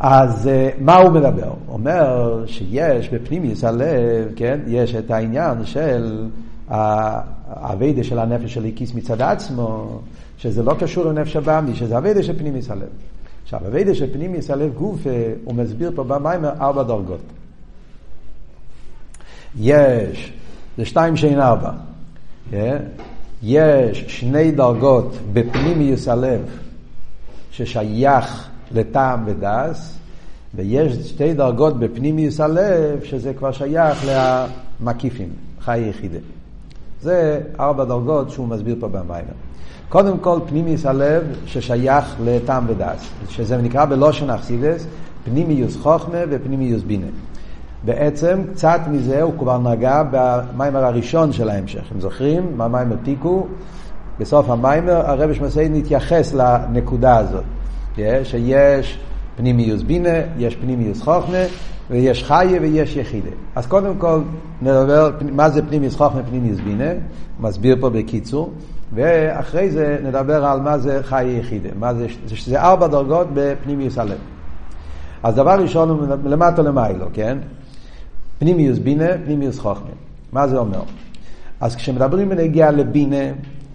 אז 0.03 0.47
אה, 0.47 0.69
מה 0.79 0.95
הוא 0.95 1.11
מדבר? 1.11 1.47
הוא 1.47 1.73
אומר 1.73 2.43
שיש 2.47 3.09
בפנימיוס 3.09 3.63
הלב, 3.63 4.31
כן, 4.35 4.59
יש 4.67 4.95
את 4.95 5.11
העניין 5.11 5.65
של 5.65 6.27
האביידה 6.67 8.03
של 8.03 8.19
הנפש 8.19 8.53
של 8.53 8.65
הקיס 8.65 8.93
מצד 8.93 9.21
עצמו, 9.21 9.99
שזה 10.37 10.63
לא 10.63 10.75
קשור 10.79 11.05
לנפש 11.05 11.35
הבאמי, 11.35 11.75
שזה 11.75 11.97
אביידה 11.97 12.23
של 12.23 12.39
פנימיוס 12.39 12.69
הלב. 12.71 12.87
עכשיו, 13.43 13.59
אביידה 13.67 13.95
של 13.95 14.13
פנימיוס 14.13 14.51
הלב 14.51 14.73
גוף, 14.73 15.07
אה, 15.07 15.33
הוא 15.43 15.55
מסביר 15.55 15.91
פה 15.95 16.03
במים 16.03 16.45
ארבע 16.45 16.83
דרגות. 16.83 17.21
יש, 19.59 20.33
זה 20.77 20.85
שתיים 20.85 21.17
שאין 21.17 21.39
ארבע. 21.39 21.71
כן? 22.51 22.77
יש 23.43 24.05
שני 24.07 24.51
דרגות 24.51 25.17
בפנימיוס 25.33 26.07
הלב 26.07 26.41
ששייך 27.51 28.50
לטעם 28.73 29.23
ודס, 29.25 29.97
ויש 30.55 30.93
שתי 30.93 31.33
דרגות 31.33 31.79
בפנימיוס 31.79 32.39
הלב, 32.39 33.03
שזה 33.03 33.33
כבר 33.33 33.51
שייך 33.51 34.05
למקיפים, 34.07 35.29
חי 35.61 35.79
יחידה. 35.79 36.19
זה 37.01 37.39
ארבע 37.59 37.83
דרגות 37.83 38.29
שהוא 38.29 38.47
מסביר 38.47 38.75
פה 38.79 38.87
במיימר. 38.87 39.33
קודם 39.89 40.17
כל 40.17 40.39
פנימיוס 40.47 40.85
הלב 40.85 41.23
ששייך 41.45 42.15
לטעם 42.23 42.65
ודס, 42.67 43.09
שזה 43.29 43.57
נקרא 43.57 43.85
בלושן 43.85 44.29
אכסידס, 44.29 44.85
פנימיוס 45.23 45.77
חוכמה 45.77 46.17
ופנימיוס 46.29 46.83
בינה. 46.83 47.07
בעצם 47.85 48.41
קצת 48.53 48.79
מזה 48.91 49.21
הוא 49.21 49.33
כבר 49.39 49.57
נגע 49.57 50.03
במיימר 50.11 50.85
הראשון 50.85 51.33
של 51.33 51.49
ההמשך. 51.49 51.83
אם 51.95 51.99
זוכרים, 51.99 52.57
מהמיימר 52.57 52.95
תיקו, 53.03 53.47
בסוף 54.19 54.49
המיימר 54.49 55.09
הרבי 55.09 55.35
שמסיין 55.35 55.75
נתייחס 55.75 56.33
לנקודה 56.33 57.17
הזאת. 57.17 57.43
שיש 58.23 58.99
פנימיוס 59.35 59.81
בינה, 59.81 60.19
יש 60.37 60.55
פנימיוס 60.55 61.01
חוכמה, 61.01 61.43
ויש 61.89 62.23
חיה 62.23 62.61
ויש 62.61 62.95
יחידה. 62.95 63.29
אז 63.55 63.65
קודם 63.65 63.97
כל 63.97 64.21
נדבר 64.61 65.11
מה 65.31 65.49
זה 65.49 65.61
פנימיוס 65.61 65.95
חוכמה, 65.95 66.23
פנימיוס 66.23 66.59
בינה, 66.59 66.91
מסביר 67.39 67.77
פה 67.79 67.89
בקיצור, 67.89 68.53
ואחרי 68.93 69.71
זה 69.71 69.97
נדבר 70.03 70.45
על 70.45 70.61
מה 70.61 70.77
זה 70.77 70.99
חיה 71.03 71.37
יחידה, 71.37 71.69
מה 71.79 71.93
זה, 71.93 72.07
שזה 72.27 72.61
ארבע 72.61 72.87
דרגות 72.87 73.27
בפנימיוס 73.33 73.97
הלב. 73.97 74.17
אז 75.23 75.35
דבר 75.35 75.61
ראשון 75.61 75.89
הוא 75.89 76.07
למטה 76.25 76.61
למיילו, 76.61 77.05
כן? 77.13 77.37
פנימיוס 78.39 78.77
בינה, 78.77 79.07
פנימיוס 79.25 79.59
חוכמה. 79.59 79.89
מה 80.31 80.47
זה 80.47 80.57
אומר? 80.57 80.81
אז 81.61 81.75
כשמדברים 81.75 82.29
בנגיעה 82.29 82.71
לבינה, 82.71 83.25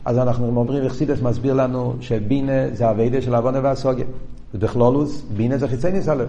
אז 0.07 0.19
אנחנו 0.19 0.47
אומרים, 0.57 0.85
אכסידס 0.85 1.23
מסביר 1.23 1.55
לנו 1.55 1.95
שבינה 2.01 2.53
זה 2.73 2.91
אביידה 2.91 3.23
של 3.23 3.35
עוונה 3.35 3.61
והסוגיה. 3.63 4.05
ובכלולוס, 4.55 5.23
בינה 5.37 5.59
זה 5.59 5.69
חיצי 5.69 5.93
ניס 5.93 6.09
הלב. 6.09 6.29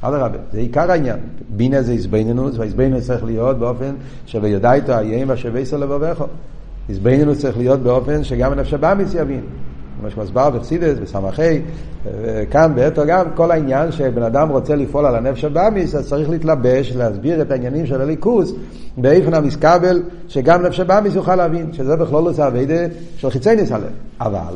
אדרבה, 0.00 0.38
זה 0.52 0.58
עיקר 0.58 0.90
העניין. 0.90 1.16
בינה 1.48 1.82
זה 1.82 1.92
איזבנינוס, 1.92 2.58
והאיזבנינוס 2.58 3.06
צריך 3.06 3.24
להיות 3.24 3.58
באופן 3.58 3.94
שויודע 4.26 4.72
איתו 4.72 4.92
איים 4.92 5.30
ושווה 5.30 5.64
סלו 5.64 5.80
לבבך. 5.80 6.24
איזבנינוס 6.88 7.38
צריך 7.38 7.58
להיות 7.58 7.80
באופן 7.80 8.24
שגם 8.24 8.52
הנפש 8.52 8.74
הבאמיס 8.74 9.14
יבין. 9.14 9.40
כמו 10.00 10.10
שמסבר 10.10 10.50
בחסידס, 10.50 10.98
בסמכי, 10.98 11.60
כאן 12.50 12.72
באתו 12.74 13.02
גם 13.06 13.26
כל 13.34 13.50
העניין 13.50 13.92
שבן 13.92 14.22
אדם 14.22 14.48
רוצה 14.48 14.76
לפעול 14.76 15.06
על 15.06 15.16
הנפש 15.16 15.44
הבאמיס, 15.44 15.94
אז 15.94 16.08
צריך 16.08 16.30
להתלבש, 16.30 16.92
להסביר 16.96 17.42
את 17.42 17.50
העניינים 17.50 17.86
של 17.86 18.00
הליכוס, 18.00 18.52
באיפן 18.96 19.34
המסקבל, 19.34 20.02
שגם 20.28 20.62
נפש 20.62 20.80
הבאמיס 20.80 21.14
יוכל 21.14 21.36
להבין, 21.36 21.72
שזה 21.72 21.96
בכלולוס 21.96 22.38
האביידה 22.38 22.94
של 23.16 23.30
חיצי 23.30 23.56
ניס 23.56 23.72
הלב. 23.72 23.92
אבל 24.20 24.54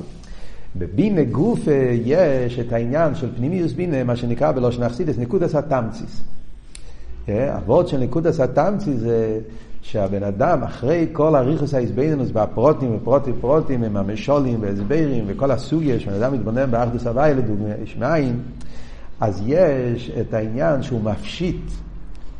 בבינה 0.76 1.24
גוף 1.24 1.60
יש 2.04 2.58
את 2.58 2.72
העניין 2.72 3.14
של 3.14 3.28
פנימיוס 3.36 3.72
בינה, 3.72 4.04
מה 4.04 4.16
שנקרא 4.16 4.52
בלושן 4.52 4.82
אכסידס, 4.82 5.18
נקודס 5.18 5.54
התמציס. 5.54 6.22
אבות 7.28 7.88
של 7.88 7.98
נקודס 7.98 8.40
התמציס 8.40 8.96
זה 8.96 9.38
שהבן 9.82 10.22
אדם, 10.22 10.62
אחרי 10.62 11.06
כל 11.12 11.34
הריכוס 11.34 11.74
ההסבינוס 11.74 12.28
והפרוטים 12.32 12.96
ופרוטים 12.96 13.34
פרוטים 13.40 13.84
עם 13.84 13.96
המשולים 13.96 14.58
והסברים 14.60 15.24
וכל 15.26 15.50
הסוגיה 15.50 16.00
שבן 16.00 16.14
אדם 16.14 16.34
מתבונן 16.34 16.70
באחדוס 16.70 17.06
הוואי 17.06 17.34
לדוגמה 17.34 17.68
יש 17.84 17.96
מאין, 17.96 18.40
אז 19.20 19.42
יש 19.46 20.10
את 20.20 20.34
העניין 20.34 20.82
שהוא 20.82 21.00
מפשיט, 21.00 21.62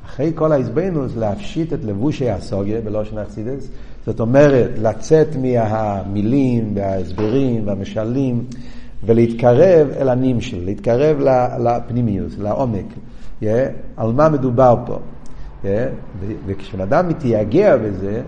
אחרי 0.07 0.33
כל 0.35 0.53
ההסבינוס, 0.53 1.17
להפשיט 1.17 1.73
את 1.73 1.85
לבושי 1.85 2.31
הסוגיה 2.31 2.81
בלושן 2.81 3.19
אכסידס, 3.19 3.69
זאת 4.07 4.21
אומרת, 4.21 4.71
לצאת 4.79 5.29
מהמילים 5.37 6.73
וההסברים 6.75 7.67
והמשלים 7.67 8.45
ולהתקרב 9.05 9.89
אל 10.01 10.09
הנמשל, 10.09 10.65
להתקרב 10.65 11.17
לפנימיוס, 11.61 12.39
לעומק. 12.39 12.87
Yeah, 13.43 13.45
על 13.97 14.13
מה 14.13 14.29
מדובר 14.29 14.77
פה. 14.87 14.99
Yeah, 15.65 15.67
וכשבן 16.47 16.81
אדם 16.81 17.09
מתייגע 17.09 17.77
בזה, 17.77 18.21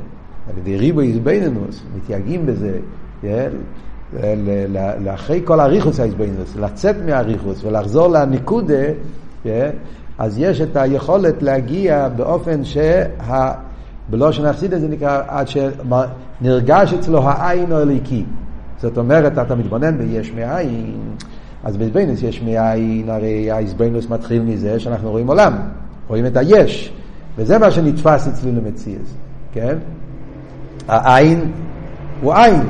על 0.48 0.58
ידי 0.58 0.76
ריבו 0.76 1.00
איזבנינוס, 1.00 1.82
מתייגעים 1.96 2.46
בזה, 2.46 2.78
yeah, 3.22 3.26
לאחרי 5.00 5.40
כל 5.44 5.60
הריחוס 5.60 6.00
האיזבנינוס, 6.00 6.56
לצאת 6.56 6.96
מהריחוס 7.06 7.64
ולחזור 7.64 8.08
לניקודה, 8.08 8.84
yeah, 9.44 9.48
אז 10.18 10.38
יש 10.38 10.60
את 10.60 10.76
היכולת 10.76 11.42
להגיע 11.42 12.08
באופן 12.08 12.64
שה... 12.64 13.02
בלושן 14.10 14.44
אכסידס 14.44 14.80
זה 14.80 14.88
נקרא 14.88 15.22
עד 15.28 15.46
שנרגש 15.48 16.94
אצלו 16.94 17.22
העין 17.22 17.72
או 17.72 17.82
אליקי. 17.82 18.24
זאת 18.78 18.98
אומרת, 18.98 19.38
אתה 19.38 19.54
מתבונן 19.54 19.98
ביש 19.98 20.32
מאין, 20.32 20.96
אז 21.64 21.76
בזבנוס 21.76 22.22
יש 22.22 22.42
מאין, 22.42 23.10
הרי 23.10 23.50
האיזבנוס 23.50 24.08
מתחיל 24.10 24.42
מזה 24.42 24.80
שאנחנו 24.80 25.10
רואים 25.10 25.26
עולם, 25.26 25.52
רואים 26.08 26.26
את 26.26 26.36
היש, 26.36 26.92
וזה 27.38 27.58
מה 27.58 27.70
שנתפס 27.70 28.28
אצלי 28.28 28.52
למציאס, 28.52 29.14
כן? 29.52 29.76
העין 30.88 31.52
הוא 32.20 32.34
עין, 32.34 32.62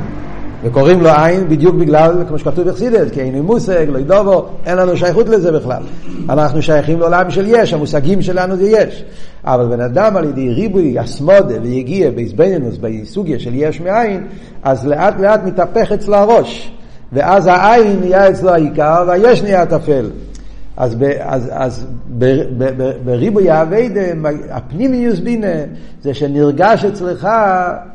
וקוראים 0.64 1.00
לו 1.00 1.10
עין 1.10 1.48
בדיוק 1.48 1.76
בגלל, 1.76 2.24
כמו 2.28 2.38
שכתוב 2.38 2.68
בחסידס, 2.68 3.10
כי 3.10 3.20
אין 3.20 3.42
מושג, 3.42 3.86
לא 3.88 3.98
ידובו, 3.98 4.46
אין 4.66 4.78
לנו 4.78 4.96
שייכות 4.96 5.28
לזה 5.28 5.52
בכלל. 5.52 5.82
אנחנו 6.28 6.62
שייכים 6.62 7.00
לעולם 7.00 7.30
של 7.30 7.44
יש, 7.48 7.72
המושגים 7.72 8.22
שלנו 8.22 8.56
זה 8.56 8.68
יש. 8.68 9.04
אבל 9.44 9.66
בן 9.66 9.80
אדם 9.80 10.16
על 10.16 10.24
ידי 10.24 10.50
ריבוי 10.50 11.00
אסמודה 11.00 11.54
ויגיע 11.62 12.10
בעזבנינוס, 12.10 12.76
בסוגיה 12.80 13.38
של 13.38 13.50
יש 13.54 13.80
מאין, 13.80 14.26
אז 14.62 14.86
לאט 14.86 15.20
לאט 15.20 15.40
מתהפך 15.44 15.92
אצלו 15.92 16.16
הראש. 16.16 16.72
ואז 17.12 17.46
העין 17.46 18.00
נהיה 18.00 18.30
אצלו 18.30 18.50
העיקר 18.50 19.04
והיש 19.06 19.42
נהיה 19.42 19.66
טפל. 19.66 20.10
אז, 20.76 20.94
ב, 20.94 21.02
אז, 21.20 21.48
אז 21.52 21.86
ב, 22.18 22.24
ב, 22.58 22.82
ב, 22.82 22.90
בריבוי 23.04 23.50
האביידה, 23.50 24.00
הפנימיוס 24.50 25.18
בינה, 25.18 25.56
זה 26.02 26.14
שנרגש 26.14 26.84
אצלך 26.84 27.28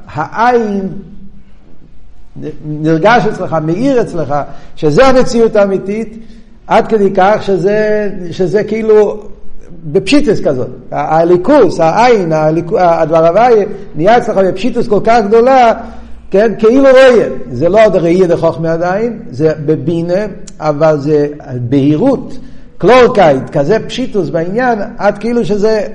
העין 0.07 0.89
נרגש 2.65 3.25
אצלך, 3.25 3.57
מאיר 3.65 4.01
אצלך, 4.01 4.35
שזה 4.75 5.05
המציאות 5.05 5.55
האמיתית, 5.55 6.17
עד 6.67 6.87
כדי 6.87 7.09
כך 7.15 7.37
שזה, 7.41 8.09
שזה 8.31 8.63
כאילו 8.63 9.23
בפשיטות 9.91 10.41
כזאת. 10.41 10.69
אלוקות, 10.91 11.79
העניין, 11.79 12.31
הדבר 12.77 13.27
הוויה, 13.27 13.65
נהיה 13.95 14.17
אצלך 14.17 14.37
בפשיטות 14.37 14.87
כל 14.87 14.99
כך 15.03 15.19
גדולה, 15.27 15.73
כן, 16.31 16.51
כאילו 16.59 16.83
רואה. 16.83 17.27
זה 17.51 17.69
לא 17.69 17.85
עוד 17.85 17.95
ראייה 17.95 18.27
דחכמה 18.27 18.73
עדיין, 18.73 19.19
זה 19.29 19.53
בבינה, 19.65 20.25
אבל 20.59 20.97
זה 20.99 21.27
בהירות, 21.69 22.37
קלאָרקייט, 22.79 23.49
כזה 23.57 23.77
פשיטות 23.87 24.29
בעניין, 24.29 24.79
עד 24.97 25.17
כאילו 25.17 25.45
שזה 25.45 25.87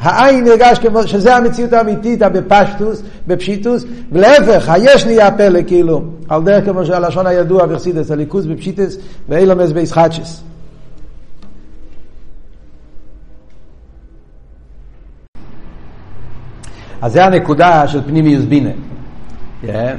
העניין 0.00 0.44
נרגש 0.44 0.78
כמו 0.78 1.06
שזה 1.06 1.36
המציאות 1.36 1.72
האמיתית, 1.72 2.18
בפשטות, 2.22 3.02
בפשיטות, 3.26 3.84
ולהפך, 4.12 4.68
היש 4.68 5.06
נהיה 5.06 5.30
פלא 5.30 5.60
כאילו, 5.66 6.04
על 6.28 6.42
דרך 6.42 6.64
כמו 6.64 6.84
שהלשון 6.84 7.26
הידוע 7.26 7.66
בחסידות, 7.66 8.10
אלוקות 8.10 8.46
בפשיטות 8.46 8.96
ואילומס 9.28 9.72
בישחטשס. 9.72 10.42
אז 17.02 17.12
זה 17.12 17.24
הנקודה 17.24 17.88
של 17.88 18.02
פנימיוס 18.02 18.44
בינה. 18.44 18.70
כן? 19.62 19.96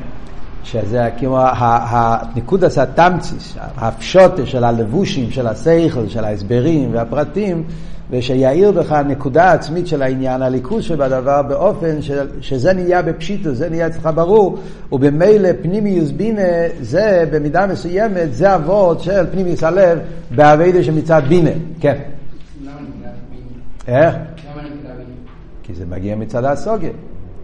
שזה 0.64 1.10
כמו 1.20 1.40
הנקודס 1.62 2.78
התמציס, 2.78 3.58
הפשוטה 3.78 4.46
של 4.46 4.64
הלבושים, 4.64 5.32
של 5.32 5.48
השכל, 5.48 6.08
של 6.08 6.24
ההסברים 6.24 6.90
והפרטים, 6.94 7.64
ושיעיר 8.12 8.72
בך 8.72 8.92
נקודה 8.92 9.52
עצמית 9.52 9.88
של 9.88 10.02
העניין, 10.02 10.42
הליכוז 10.42 10.84
שבדבר, 10.84 11.42
באופן 11.42 12.02
ש, 12.02 12.12
שזה 12.42 12.74
נהיה 12.74 13.02
בפשיטוס, 13.02 13.58
זה 13.58 13.70
נהיה 13.70 13.88
אצלך 13.88 14.10
ברור, 14.16 14.60
ובמילא 14.92 15.50
פנימיוס 15.62 16.12
בינה, 16.12 16.42
זה 16.82 17.24
במידה 17.32 17.68
מסוימת, 17.68 18.34
זה 18.34 18.56
אבות 18.56 19.00
של 19.00 19.26
פנימיוס 19.32 19.64
הלב, 19.64 20.00
באביידה 20.36 20.84
שמצד 20.84 21.22
בינה. 21.28 21.50
כן. 21.80 21.98
איך? 23.88 24.16
כי 25.64 25.74
זה 25.74 25.86
מגיע 25.86 26.16
מצד 26.16 26.46
הסוגיה. 26.46 26.90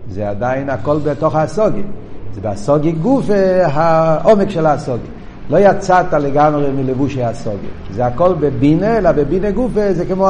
זה 0.09 0.29
עדיין 0.29 0.69
הכל 0.69 0.97
בתוך 1.03 1.35
הסוגיה. 1.35 1.83
זה 2.35 2.41
בסוגיה 2.41 2.91
גוף 2.91 3.25
העומק 3.63 4.49
של 4.49 4.65
הסוגיה. 4.65 5.11
לא 5.49 5.57
יצאת 5.57 6.13
לגמרי 6.13 6.71
מלבושי 6.71 7.23
הסוגיה. 7.23 7.69
זה 7.91 8.05
הכל 8.05 8.33
בבינה, 8.39 8.97
אלא 8.97 9.11
בבינה 9.11 9.51
גוף 9.51 9.71
זה 9.91 10.05
כמו 10.05 10.29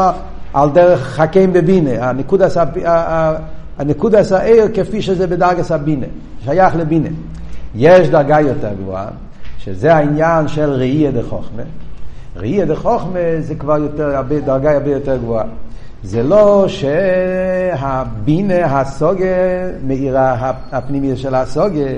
על 0.54 0.70
דרך 0.70 1.02
חכים 1.02 1.54
בבינה. 1.54 2.10
הנקודס, 2.10 2.58
הנקודס 3.78 4.32
העיר 4.32 4.66
כפי 4.74 5.02
שזה 5.02 5.28
בדרגס 5.28 5.72
הבינה. 5.72 6.06
שייך 6.44 6.76
לבינה. 6.76 7.10
יש 7.76 8.10
דרגה 8.10 8.40
יותר 8.40 8.74
גבוהה, 8.82 9.08
שזה 9.58 9.96
העניין 9.96 10.48
של 10.48 10.70
ראייה 10.70 11.12
דחוכמה. 11.12 11.64
ראייה 12.36 12.66
דחוכמה 12.66 13.20
זה 13.40 13.56
כבר 13.56 13.78
יותר, 13.78 14.22
דרגה 14.46 14.74
הרבה 14.74 14.92
יותר 14.92 15.18
גבוהה. 15.18 15.46
זה 16.06 16.24
לא 16.24 16.66
שהבינה 16.68 18.80
הסוגה 18.80 19.26
מאירה 19.88 20.52
הפנימי 20.72 21.18
של 21.18 21.36
הסוגה, 21.36 21.90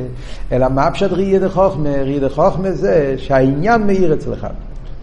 אלא 0.51 0.69
מה 0.69 0.91
פשט 0.91 1.11
ראייה 1.11 1.39
דחוכמה? 1.39 1.89
ראייה 1.89 2.19
דחוכמה 2.19 2.71
זה 2.71 3.13
שהעניין 3.17 3.87
מאיר 3.87 4.13
אצלך. 4.13 4.47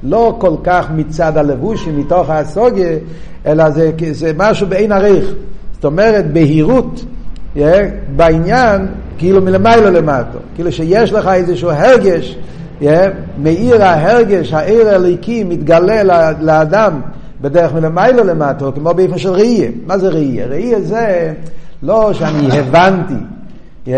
לא 0.02 0.36
כל 0.40 0.54
כך 0.64 0.90
מצד 0.90 1.36
הלבוש 1.36 1.88
מתוך 1.88 2.30
הסוגה, 2.30 2.88
אלא 3.46 3.70
זה, 3.70 3.90
זה 4.12 4.32
משהו 4.36 4.66
בעין 4.66 4.92
עריך. 4.92 5.32
זאת 5.74 5.84
אומרת, 5.84 6.32
בהירות 6.32 7.04
yeah, 7.56 7.60
בעניין, 8.16 8.86
כאילו 9.18 9.42
מלמיילו 9.42 9.90
למטו. 9.90 10.38
כאילו 10.54 10.72
שיש 10.72 11.12
לך 11.12 11.28
איזשהו 11.28 11.70
הרגש, 11.70 12.36
yeah, 12.80 12.84
מאיר 13.38 13.84
ההרגש, 13.84 14.52
העיר 14.52 14.88
הליקי 14.88 15.44
מתגלה 15.44 16.02
לאדם. 16.40 17.00
בדרך 17.40 17.72
מלמיילו 17.74 18.24
למטו, 18.24 18.72
כמו 18.74 18.94
באיפה 18.94 19.18
של 19.18 19.30
ראייה. 19.30 19.70
מה 19.86 19.98
זה 19.98 20.08
ראייה? 20.08 20.46
ראייה 20.46 20.80
זה 20.80 21.32
לא 21.82 22.12
שאני 22.12 22.58
הבנתי, 22.58 23.14
yeah, 23.86 23.90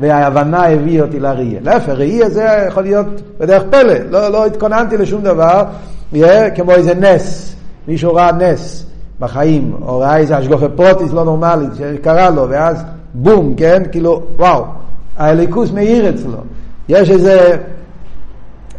וההבנה 0.00 0.68
הביאה 0.68 1.04
אותי 1.04 1.20
לראייה. 1.20 1.60
להפך, 1.62 1.88
ראייה 1.88 2.30
זה 2.30 2.64
יכול 2.68 2.82
להיות 2.82 3.06
בדרך 3.38 3.62
פלא, 3.70 3.94
לא, 4.10 4.28
לא 4.28 4.46
התכוננתי 4.46 4.96
לשום 4.96 5.22
דבר, 5.22 5.64
yeah, 6.14 6.16
כמו 6.54 6.72
איזה 6.72 6.94
נס, 6.94 7.54
מישהו 7.88 8.14
ראה 8.14 8.32
נס 8.32 8.86
בחיים, 9.20 9.72
או 9.82 9.98
ראה 9.98 10.16
איזה 10.16 10.36
השגחה 10.36 10.66
פרטית 10.76 11.12
לא 11.12 11.24
נורמלית 11.24 11.70
שקרה 11.78 12.30
לו, 12.30 12.46
ואז 12.48 12.84
בום, 13.14 13.54
כן? 13.56 13.82
כאילו, 13.92 14.22
וואו, 14.36 14.64
אלוקות 15.16 15.70
מאיר 15.70 16.10
אצלו. 16.10 16.38
יש 16.88 17.10
איזה... 17.10 17.56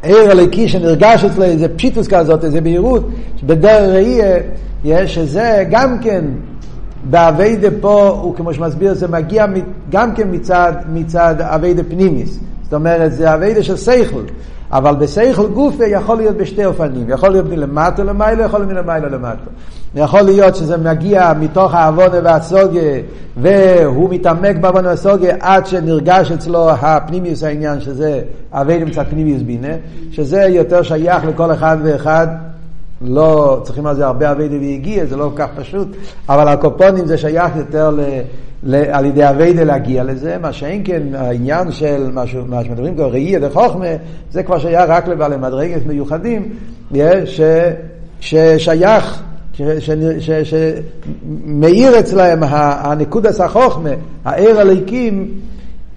אור 0.03 0.31
אלוקי 0.31 0.67
שנרגש 0.67 1.23
אצלו 1.23 1.43
איזה 1.43 1.69
פשיטות 1.69 2.07
כזאת, 2.07 2.43
איזה 2.43 2.61
בהירות, 2.61 3.09
שבדרך 3.37 3.89
ראייה, 3.93 4.37
יש 4.83 5.15
שזה 5.15 5.63
גם 5.71 5.99
כן 5.99 6.25
בעבודה 7.03 7.67
פה, 7.81 8.19
הוא 8.21 8.35
כמו 8.35 8.53
שמסביר, 8.53 8.93
זה 8.93 9.07
מגיע 9.07 9.45
גם 9.89 10.15
כן 10.15 10.27
מצד, 10.31 10.73
מצד 10.93 11.35
עבודה 11.39 11.83
פנימיס. 11.83 12.39
זאת 12.63 12.73
אומרת, 12.73 13.13
זה 13.13 13.33
עבודה 13.33 13.63
של 13.63 13.77
סייכל. 13.77 14.23
אבל 14.73 14.95
בסייכל 14.95 15.47
גופה 15.47 15.85
יכול 15.85 16.17
להיות 16.17 16.37
בשתי 16.37 16.65
אופנים, 16.65 17.09
יכול 17.09 17.29
להיות 17.29 17.49
מלמטה 17.49 18.03
למעלה, 18.03 18.43
יכול 18.43 18.59
להיות 18.59 18.71
מלמעלה 18.71 19.09
למטה. 19.09 19.49
יכול 19.95 20.21
להיות 20.21 20.55
שזה 20.55 20.77
מגיע 20.77 21.33
מתוך 21.39 21.73
העוונה 21.73 22.17
והסוגיה, 22.23 23.01
והוא 23.37 24.09
מתעמק 24.09 24.55
בעוונה 24.55 24.87
והסוגיה 24.87 25.35
עד 25.39 25.65
שנרגש 25.65 26.31
אצלו 26.31 26.69
הפנימיוס 26.71 27.43
העניין, 27.43 27.81
שזה 27.81 28.21
אבי 28.51 28.83
מצד 28.83 29.03
פנימיוס 29.09 29.41
בינה, 29.41 29.73
שזה 30.11 30.41
יותר 30.41 30.81
שייך 30.81 31.25
לכל 31.25 31.51
אחד 31.53 31.77
ואחד. 31.83 32.27
לא 33.03 33.61
צריכים 33.63 33.85
על 33.85 33.95
זה 33.95 34.05
הרבה 34.05 34.31
אביידה 34.31 34.55
והגיע, 34.55 35.05
זה 35.05 35.15
לא 35.15 35.31
כל 35.35 35.37
כך 35.37 35.49
פשוט, 35.55 35.87
אבל 36.29 36.47
הקופונים 36.47 37.05
זה 37.05 37.17
שייך 37.17 37.55
יותר 37.55 37.89
ל, 37.89 38.01
ל, 38.63 38.75
על 38.91 39.05
ידי 39.05 39.29
אביידה 39.29 39.63
להגיע 39.63 40.03
לזה, 40.03 40.37
מה 40.41 40.53
שאין 40.53 40.81
כן 40.85 41.03
העניין 41.15 41.71
של 41.71 42.09
מה, 42.13 42.27
ש, 42.27 42.35
מה 42.47 42.63
שמדברים 42.63 42.95
כבר 42.95 43.11
ראייה 43.11 43.39
דחוכמה, 43.39 43.85
זה 44.31 44.43
כבר 44.43 44.59
שייך 44.59 44.89
רק 44.89 45.07
לבעלי 45.07 45.37
מדרגת 45.37 45.85
מיוחדים, 45.85 46.49
ש, 47.25 47.41
ששייך 48.19 49.23
שמאיר 50.43 51.99
אצלהם 51.99 52.39
הנקודס 52.43 53.41
החוכמה, 53.41 53.89
הער 54.25 54.59
הליקים, 54.59 55.31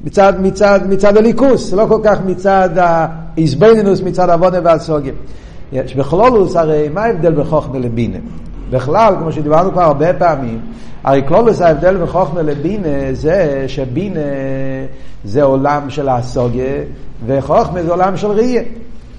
מצד, 0.05 0.33
מצד, 0.41 0.81
מצד 0.89 1.17
הליכוס, 1.17 1.73
לא 1.73 1.87
כל 1.89 2.01
כך 2.05 2.19
מצד 2.27 2.71
האיזבנינוס, 2.77 4.01
מצד 4.01 4.31
עוונה 4.31 4.59
והסוגיה. 4.65 5.13
יש 5.73 5.95
בכלולוס 5.95 6.57
הרי 6.57 6.89
מה 6.89 7.03
ההבדל 7.03 7.35
בחוכמה 7.35 7.79
לבינה? 7.79 8.19
בכלל, 8.71 9.15
כמו 9.19 9.33
שדיברנו 9.33 9.73
כבר 9.73 9.83
הרבה 9.83 10.13
פעמים, 10.13 10.61
הרי 11.05 11.23
כלולוס 11.29 11.61
ההבדל 11.61 11.97
בחוכמה 11.97 12.43
לבינה 12.43 13.13
זה 13.13 13.65
שבינה 13.67 14.21
זה 15.25 15.43
עולם 15.43 15.91
של 15.91 16.09
הסוגיה 16.09 16.75
וחוכמה 17.27 17.83
זה 17.83 17.91
עולם 17.91 18.17
של 18.17 18.27
ראייה. 18.27 18.63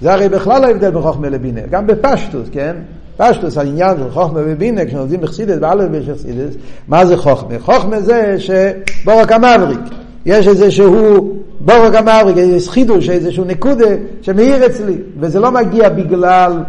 זה 0.02 0.14
הרי 0.14 0.30
בכלל 0.30 0.64
ההבדל 0.64 0.92
בחוכמה 0.92 1.30
לבינה, 1.30 1.62
גם 1.70 1.88
בפשטוס, 1.88 2.50
כן? 2.52 2.76
פשטוס 3.18 3.58
העניין 3.58 3.98
של 3.98 4.12
חוכמה 4.12 4.40
ובינה, 4.46 4.86
כשלומדים 4.86 5.22
בחסידס, 5.22 5.58
באלף 5.58 5.90
יש 5.94 6.10
בחסידס, 6.10 6.54
מה 6.88 7.06
זה 7.06 7.18
חוכמה? 7.18 7.60
חוכמה 7.60 8.02
זה 8.02 8.36
שבורק 8.40 9.32
המבריק, 9.32 9.80
יש 10.26 10.48
איזשהו 10.48 11.38
בורק 11.68 11.96
המבריק, 11.96 12.38
איזה 12.38 12.72
חידוש, 12.72 13.10
איזשהו 13.10 13.46
נקודה 13.46 13.86
שמאיר 14.22 14.66
אצלי, 14.66 14.98
וזה 15.20 15.40
לא 15.40 15.52
מגיע 15.52 15.90
בגלל, 15.90 16.64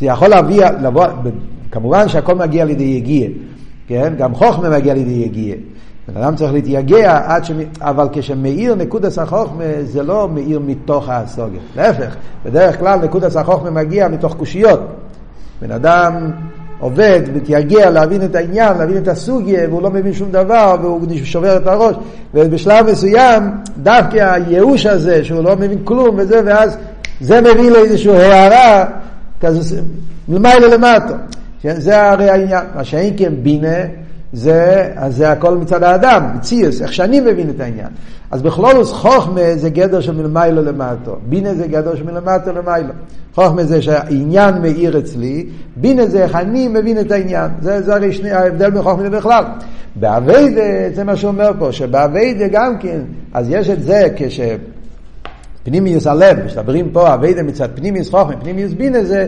זה 0.00 0.06
יכול 0.06 0.28
להביא, 0.28 0.66
לבוא, 0.82 1.06
כמובן 1.70 2.08
שהכל 2.08 2.34
מגיע 2.34 2.64
לידי 2.64 2.84
יגיע, 2.84 3.28
כן? 3.86 4.12
גם 4.18 4.34
חוכמה 4.34 4.70
מגיע 4.70 4.94
לידי 4.94 5.10
יגיע. 5.10 5.54
בן 6.08 6.22
אדם 6.22 6.36
צריך 6.36 6.52
להתייגע 6.52 7.20
עד 7.26 7.44
ש... 7.44 7.50
אבל 7.80 8.08
כשמאיר 8.12 8.74
נקודס 8.74 9.18
החוכמה 9.18 9.64
זה 9.82 10.02
לא 10.02 10.28
מאיר 10.28 10.60
מתוך 10.60 11.08
הסוגיה. 11.08 11.60
להפך, 11.76 12.16
בדרך 12.44 12.78
כלל 12.78 12.98
נקודס 12.98 13.36
החוכמה 13.36 13.70
מגיע 13.70 14.08
מתוך 14.08 14.36
קושיות. 14.36 14.80
בן 15.60 15.70
אדם 15.70 16.30
עובד, 16.82 17.20
מתייגע 17.34 17.90
להבין 17.90 18.22
את 18.24 18.34
העניין, 18.34 18.78
להבין 18.78 18.96
את 18.96 19.08
הסוגיה, 19.08 19.68
והוא 19.68 19.82
לא 19.82 19.90
מבין 19.90 20.12
שום 20.12 20.30
דבר, 20.30 20.76
והוא 20.82 21.00
שובר 21.24 21.56
את 21.56 21.66
הראש. 21.66 21.96
ובשלב 22.34 22.90
מסוים, 22.90 23.42
דווקא 23.82 24.34
הייאוש 24.34 24.86
הזה, 24.86 25.24
שהוא 25.24 25.44
לא 25.44 25.56
מבין 25.56 25.78
כלום 25.84 26.16
וזה, 26.18 26.40
ואז 26.44 26.76
זה 27.20 27.40
מביא 27.40 27.70
לו 27.70 27.76
איזושהי 27.76 28.22
הערה, 28.22 28.84
כזה, 29.40 29.80
מלמעלה 30.28 30.68
למטה. 30.68 31.14
זה 31.64 32.02
הרי 32.02 32.30
העניין. 32.30 32.64
מה 32.74 32.84
שאין 32.84 33.14
כן 33.16 33.32
בינה, 33.42 33.76
זה, 34.32 34.88
אז 34.96 35.16
זה 35.16 35.30
הכל 35.30 35.56
מצד 35.56 35.82
האדם, 35.82 36.30
מציאס, 36.36 36.82
איך 36.82 36.92
שאני 36.92 37.20
מבין 37.20 37.50
את 37.50 37.60
העניין. 37.60 37.88
אז 38.30 38.42
בכלולוס 38.42 38.92
חוכמה 38.92 39.40
זה 39.56 39.70
גדר 39.70 40.00
של 40.00 40.12
מלמיילו 40.12 40.62
למטו, 40.62 41.16
בינה 41.28 41.54
זה 41.54 41.66
גדר 41.66 41.94
של 41.94 42.04
מלמטו 42.04 42.52
למיילו. 42.52 42.92
חוכמה 43.34 43.64
זה 43.64 43.82
שהעניין 43.82 44.62
מאיר 44.62 44.98
אצלי, 44.98 45.46
בינה 45.76 46.06
זה 46.06 46.22
איך 46.22 46.36
אני 46.36 46.68
מבין 46.68 47.00
את 47.00 47.10
העניין. 47.10 47.50
זה, 47.60 47.82
זה 47.82 47.94
הרי 47.94 48.12
שני, 48.12 48.30
ההבדל 48.30 48.70
בין 48.70 48.82
חוכמה 48.82 49.10
בכלל. 49.10 49.44
באביידה, 49.96 50.94
זה 50.94 51.04
מה 51.04 51.16
שאומר 51.16 51.50
פה, 51.58 51.72
שבאביידה 51.72 52.48
גם 52.48 52.78
כן, 52.78 53.00
אז 53.34 53.46
יש 53.50 53.70
את 53.70 53.82
זה 53.82 54.08
כש... 54.16 54.40
פנימיוס 55.64 56.06
הלב, 56.06 56.44
משתברים 56.46 56.88
פה 56.92 57.14
אביידה 57.14 57.42
מצד 57.42 57.68
פנימיוס 57.74 58.10
חוכמה, 58.10 58.36
פנימיוס 58.36 58.72
בינה 58.72 58.98
זה 59.04 59.26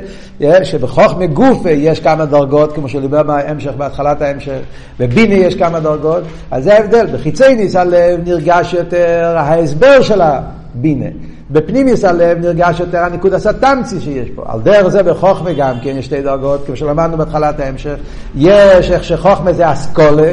שבחוכמה 0.63 1.27
גופה 1.27 1.71
יש 1.71 2.01
כמה 2.01 2.25
דרגות, 2.25 2.73
כמו 2.73 2.89
שדיבר 2.89 3.23
בהמשך, 3.23 3.71
בהתחלת 3.77 4.23
ההמשך, 4.23 4.59
בבינה 5.01 5.35
יש 5.35 5.55
כמה 5.55 5.81
דרגות, 5.81 6.23
אז 6.51 6.65
זה 6.65 6.75
ההבדל, 6.75 7.07
בחיצי 7.13 7.55
ניס 7.55 7.77
הלב 7.77 8.21
נרגש 8.29 8.75
יותר 8.75 9.35
ההסבר 9.37 10.03
של 10.03 10.21
הבינה. 10.21 11.07
בפנימיוס 11.51 12.05
הלב 12.05 12.39
נרגש 12.39 12.81
יותר 12.81 12.99
הניקוד 12.99 13.35
הסטמצי 13.35 14.01
שיש 14.01 14.29
פה. 14.35 14.43
על 14.47 14.61
דרך 14.61 14.89
זה 14.89 15.03
בחוכמה 15.03 15.53
גם 15.53 15.75
כן 15.83 15.97
יש 15.97 16.05
שתי 16.05 16.23
דרגות, 16.23 16.67
כמו 16.67 16.77
שלמדנו 16.77 17.17
בהתחלת 17.17 17.61
ההמשך. 17.61 17.95
יש 18.35 18.91
איך 18.91 19.05
שחוכמה 19.05 19.53
זה 19.53 19.73
אסכולה, 19.73 20.33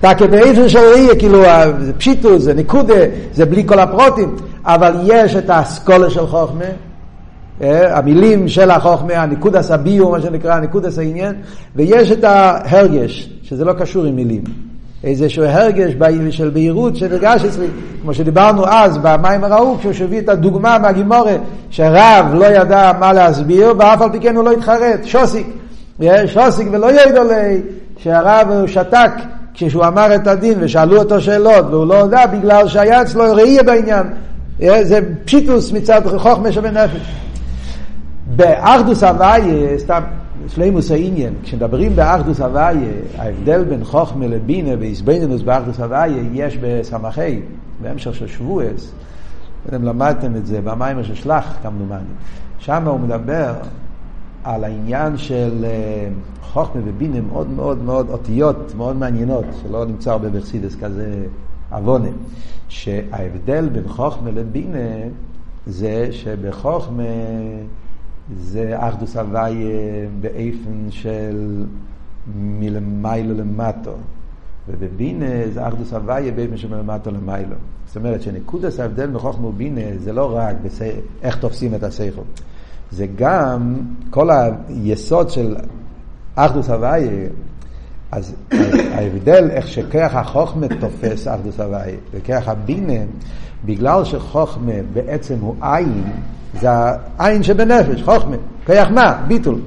תקה 0.00 0.26
באיפן 0.26 0.68
של 0.68 0.78
ראייה, 0.78 1.16
כאילו 1.16 1.42
זה 1.80 1.92
פשיטוס, 1.92 2.42
זה 2.42 2.54
ניקודה, 2.54 2.94
זה 3.32 3.46
בלי 3.46 3.62
כל 3.66 3.78
הפרוטים, 3.78 4.36
אבל 4.66 4.94
יש 5.04 5.36
את 5.36 5.50
האסכולה 5.50 6.10
של 6.10 6.26
חוכמה, 6.26 6.64
אה, 7.62 7.98
המילים 7.98 8.48
של 8.48 8.70
החוכמה, 8.70 9.14
הניקוד 9.14 9.56
הסביור, 9.56 10.10
מה 10.10 10.20
שנקרא, 10.20 10.54
הניקוד 10.54 10.86
העניין, 10.98 11.34
ויש 11.76 12.12
את 12.12 12.24
ההרגש, 12.24 13.30
שזה 13.42 13.64
לא 13.64 13.72
קשור 13.72 14.04
עם 14.04 14.16
מילים. 14.16 14.44
איזשהו 15.04 15.44
הרגש 15.44 15.92
של 16.30 16.50
בהירות 16.50 16.96
שנרגש 16.96 17.44
אצלי, 17.44 17.66
כמו 18.02 18.14
שדיברנו 18.14 18.66
אז 18.66 18.98
במים 18.98 19.44
הראו, 19.44 19.76
כשהוא 19.78 20.06
הביא 20.06 20.18
את 20.18 20.28
הדוגמה 20.28 20.78
מהגימורה, 20.78 21.36
שרב 21.70 22.26
לא 22.34 22.46
ידע 22.46 22.92
מה 23.00 23.12
להסביר, 23.12 23.74
ואף 23.78 24.02
על 24.02 24.12
פי 24.12 24.20
כן 24.20 24.36
הוא 24.36 24.44
לא 24.44 24.52
התחרט, 24.52 25.04
שוסיק, 25.04 25.46
שוסיק 26.26 26.68
ולא 26.72 26.90
ידע 26.92 27.24
לי, 27.24 27.60
שהרב 27.98 28.66
שתק 28.66 29.10
כשהוא 29.54 29.84
אמר 29.84 30.14
את 30.14 30.26
הדין 30.26 30.58
ושאלו 30.60 30.96
אותו 30.96 31.20
שאלות 31.20 31.66
והוא 31.70 31.86
לא 31.86 31.94
יודע 31.94 32.26
בגלל 32.26 32.68
שהיה 32.68 33.02
אצלו 33.02 33.24
ראייה 33.34 33.62
בעניין. 33.62 34.06
זה 34.58 35.00
פשיטוס 35.24 35.72
מצד 35.72 36.18
חוכמה 36.18 36.52
שבנפש. 36.52 37.12
באחדוס 38.36 39.02
הוויה, 39.02 39.78
סתם 39.78 40.02
שלימוס 40.48 40.90
העניין, 40.90 41.34
כשמדברים 41.42 41.96
באחדוס 41.96 42.40
הוויה, 42.40 42.90
ההבדל 43.18 43.64
בין 43.64 43.84
חוכמה 43.84 44.26
לבינה 44.26 44.70
ואיזבנינוס 44.78 45.42
באחדוס 45.42 45.80
הוויה 45.80 46.22
יש 46.32 46.56
בסמכי, 46.56 47.40
בהמשך 47.82 48.14
של 48.14 48.26
שבועס, 48.26 48.92
אתם 49.66 49.84
למדתם 49.84 50.36
את 50.36 50.46
זה 50.46 50.60
במים 50.60 51.02
של 51.02 51.14
שלח 51.14 51.56
כמדומני, 51.62 52.00
שם 52.58 52.88
הוא 52.88 53.00
מדבר 53.00 53.54
על 54.44 54.64
העניין 54.64 55.16
של 55.16 55.64
אה, 55.64 56.08
חוכמה 56.42 56.82
ובינה 56.84 57.20
מאוד 57.20 57.50
מאוד 57.50 57.82
מאוד 57.82 58.10
אותיות 58.10 58.74
מאוד 58.76 58.96
מעניינות, 58.96 59.44
שלא 59.62 59.84
נמצא 59.84 60.10
הרבה 60.10 60.28
בחסידס 60.28 60.76
כזה 60.76 61.22
עוונה, 61.70 62.08
שההבדל 62.68 63.68
בין 63.68 63.88
חוכמה 63.88 64.30
לבינה 64.30 64.88
זה 65.66 66.08
שבחוכמה 66.10 67.02
זה 68.36 68.74
אחדוס 68.76 69.16
הוויה 69.16 70.08
באיפן 70.20 70.90
של 70.90 71.64
מלמיילו 72.36 73.34
למטו. 73.34 73.94
ובבינה 74.68 75.26
זה 75.52 75.68
אחדוס 75.68 75.92
הוויה 75.92 76.32
של 76.56 76.68
מלמטו 76.68 77.10
למיילו. 77.10 77.56
זאת 77.86 77.96
אומרת 77.96 78.22
שנקודס 78.22 78.80
ההבדל 78.80 79.10
מחוכמה 79.10 79.46
ובינה 79.46 79.80
זה 79.98 80.12
לא 80.12 80.36
רק 80.36 80.56
בסי... 80.62 80.90
איך 81.22 81.36
תופסים 81.36 81.74
את 81.74 81.82
הסייכו. 81.82 82.22
זה 82.90 83.06
גם 83.16 83.74
כל 84.10 84.30
היסוד 84.30 85.30
של 85.30 85.56
אחדוס 86.34 86.70
הוויה, 86.70 87.28
אז 88.12 88.34
ההבדל 88.96 89.50
איך 89.50 89.68
שכח 89.68 90.10
החוכמה 90.14 90.66
תופס 90.80 91.28
אחדוס 91.28 91.60
הוויה 91.60 91.96
וכח 92.14 92.42
הבינה, 92.46 93.02
בגלל 93.64 94.04
שחוכמה 94.04 94.72
בעצם 94.92 95.34
הוא 95.40 95.54
עין, 95.62 96.02
זה 96.60 96.68
העין 97.18 97.42
שבנפש, 97.42 98.02
חוכמה, 98.02 98.36
כיח 98.66 98.88
מה? 98.90 99.22
ביטול. 99.28 99.58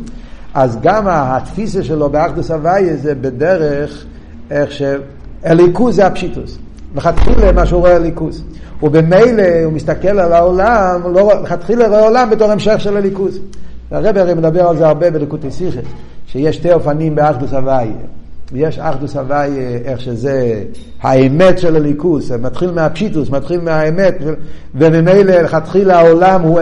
אז 0.53 0.77
גם 0.81 1.07
התפיסה 1.07 1.83
שלו 1.83 2.09
באחדוס 2.09 2.51
הוויה 2.51 2.97
זה 2.97 3.15
בדרך 3.15 4.05
איך 4.51 4.69
שאליקוז 4.71 5.95
זה 5.95 6.05
הפשיטוס. 6.05 6.57
לכתחילה 6.95 7.51
מה 7.51 7.65
שהוא 7.65 7.79
רואה 7.79 7.95
אליקוז. 7.95 8.43
ובמילא 8.83 9.43
הוא 9.65 9.73
מסתכל 9.73 10.19
על 10.19 10.33
העולם, 10.33 11.01
לא, 11.13 11.31
לכתחילה 11.43 11.87
רואה 11.87 11.99
עולם 11.99 12.29
בתור 12.29 12.51
המשך 12.51 12.75
של 12.77 12.97
הליכוז. 12.97 13.39
הרב 13.91 14.17
הרי 14.17 14.33
מדבר 14.33 14.67
על 14.67 14.77
זה 14.77 14.87
הרבה 14.87 15.11
בליקוטי 15.11 15.51
סיכס, 15.51 15.75
שיש 16.27 16.55
שתי 16.55 16.73
אופנים 16.73 17.15
באחדוס 17.15 17.53
הוויה. 17.53 17.91
יש 18.55 18.79
אחדוס 18.79 19.15
הוויה, 19.15 19.79
איך 19.85 19.99
שזה 19.99 20.63
האמת 21.01 21.59
של 21.59 21.75
הליכוס, 21.75 22.31
מתחיל 22.31 22.71
מהפשיטוס, 22.71 23.29
מתחיל 23.29 23.61
מהאמת, 23.61 24.15
וממילא 24.75 25.33
לכתחילה 25.33 25.99
העולם 25.99 26.41
הוא 26.41 26.59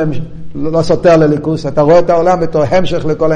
לא 0.55 0.81
סותר 0.81 1.17
לליכוס, 1.17 1.65
אתה 1.65 1.81
רואה 1.81 1.99
את 1.99 2.09
העולם 2.09 2.39
בתור 2.39 2.63
המשך 2.63 3.05
לכל 3.05 3.31
ה... 3.31 3.35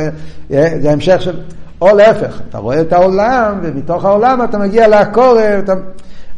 זה 0.81 0.91
המשך 0.91 1.21
של... 1.21 1.39
או 1.81 1.95
להפך, 1.97 2.41
אתה 2.49 2.57
רואה 2.57 2.81
את 2.81 2.93
העולם, 2.93 3.59
ומתוך 3.63 4.05
העולם 4.05 4.43
אתה 4.43 4.57
מגיע 4.57 4.87
לעקורב, 4.87 5.61
אתה... 5.63 5.73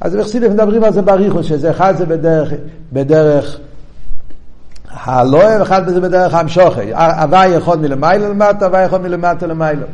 אז 0.02 0.16
בחסידים 0.16 0.52
מדברים 0.52 0.84
על 0.84 0.94
זה 0.94 1.02
באריכוס, 1.02 1.46
שזה 1.46 1.72
אחד 1.72 1.94
זה 1.98 2.06
בדרך, 2.06 2.54
בדרך 2.94 3.60
הלא 4.92 5.38
ואחד 5.60 5.90
זה 5.90 6.02
בדרך 6.02 6.34
המשוכי. 6.34 6.94
הוואי 6.94 7.48
יכול 7.48 7.78
מלמעלה 7.78 8.30
למטה, 8.30 8.66
הוואי 8.66 8.84
יכול 8.84 9.00
מלמטה 9.00 9.48
למעלה. 9.48 9.86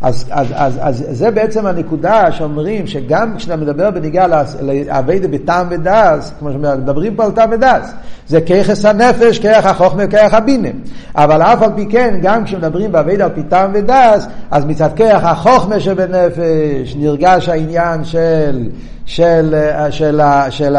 אז, 0.00 0.24
אז, 0.30 0.46
אז, 0.54 0.78
אז 0.80 1.04
זה 1.10 1.30
בעצם 1.30 1.66
הנקודה 1.66 2.32
שאומרים 2.32 2.86
שגם 2.86 3.36
כשאתה 3.36 3.56
מדבר 3.56 3.90
בניגיע 3.90 4.26
לאביידה 4.60 5.28
בטעם 5.28 5.66
ודס, 5.70 6.32
כמו 6.38 6.52
שמדברים 6.52 7.16
פה 7.16 7.24
על 7.24 7.30
טעם 7.30 7.50
ודס, 7.52 7.92
זה 8.28 8.40
כיחס 8.40 8.84
הנפש, 8.84 9.38
כיח 9.38 9.66
החוכמה 9.66 10.02
וכיח 10.06 10.34
הבינה. 10.34 10.68
אבל 11.14 11.42
אף 11.42 11.62
על 11.62 11.70
פי 11.76 11.86
כן, 11.86 12.18
גם 12.22 12.44
כשמדברים 12.44 12.92
באביידה 12.92 13.24
על 13.24 13.30
פי 13.34 13.42
טעם 13.42 13.70
ודס, 13.74 14.26
אז 14.50 14.64
מצד 14.64 14.88
כיח 14.96 15.24
החוכמה 15.24 15.80
שבנפש 15.80 16.96
נרגש 16.96 17.48
העניין 17.48 18.04
של, 18.04 18.68
של, 19.06 19.54
של, 19.90 19.90
של, 19.90 20.20
של 20.50 20.76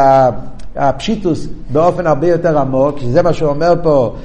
הפשיטוס 0.76 1.48
באופן 1.70 2.08
הרבה 2.08 2.28
יותר 2.28 2.60
עמוק, 2.60 3.00
שזה 3.00 3.22
מה 3.22 3.34
שהוא 3.34 3.50
אומר 3.50 3.74
פה, 3.84 4.16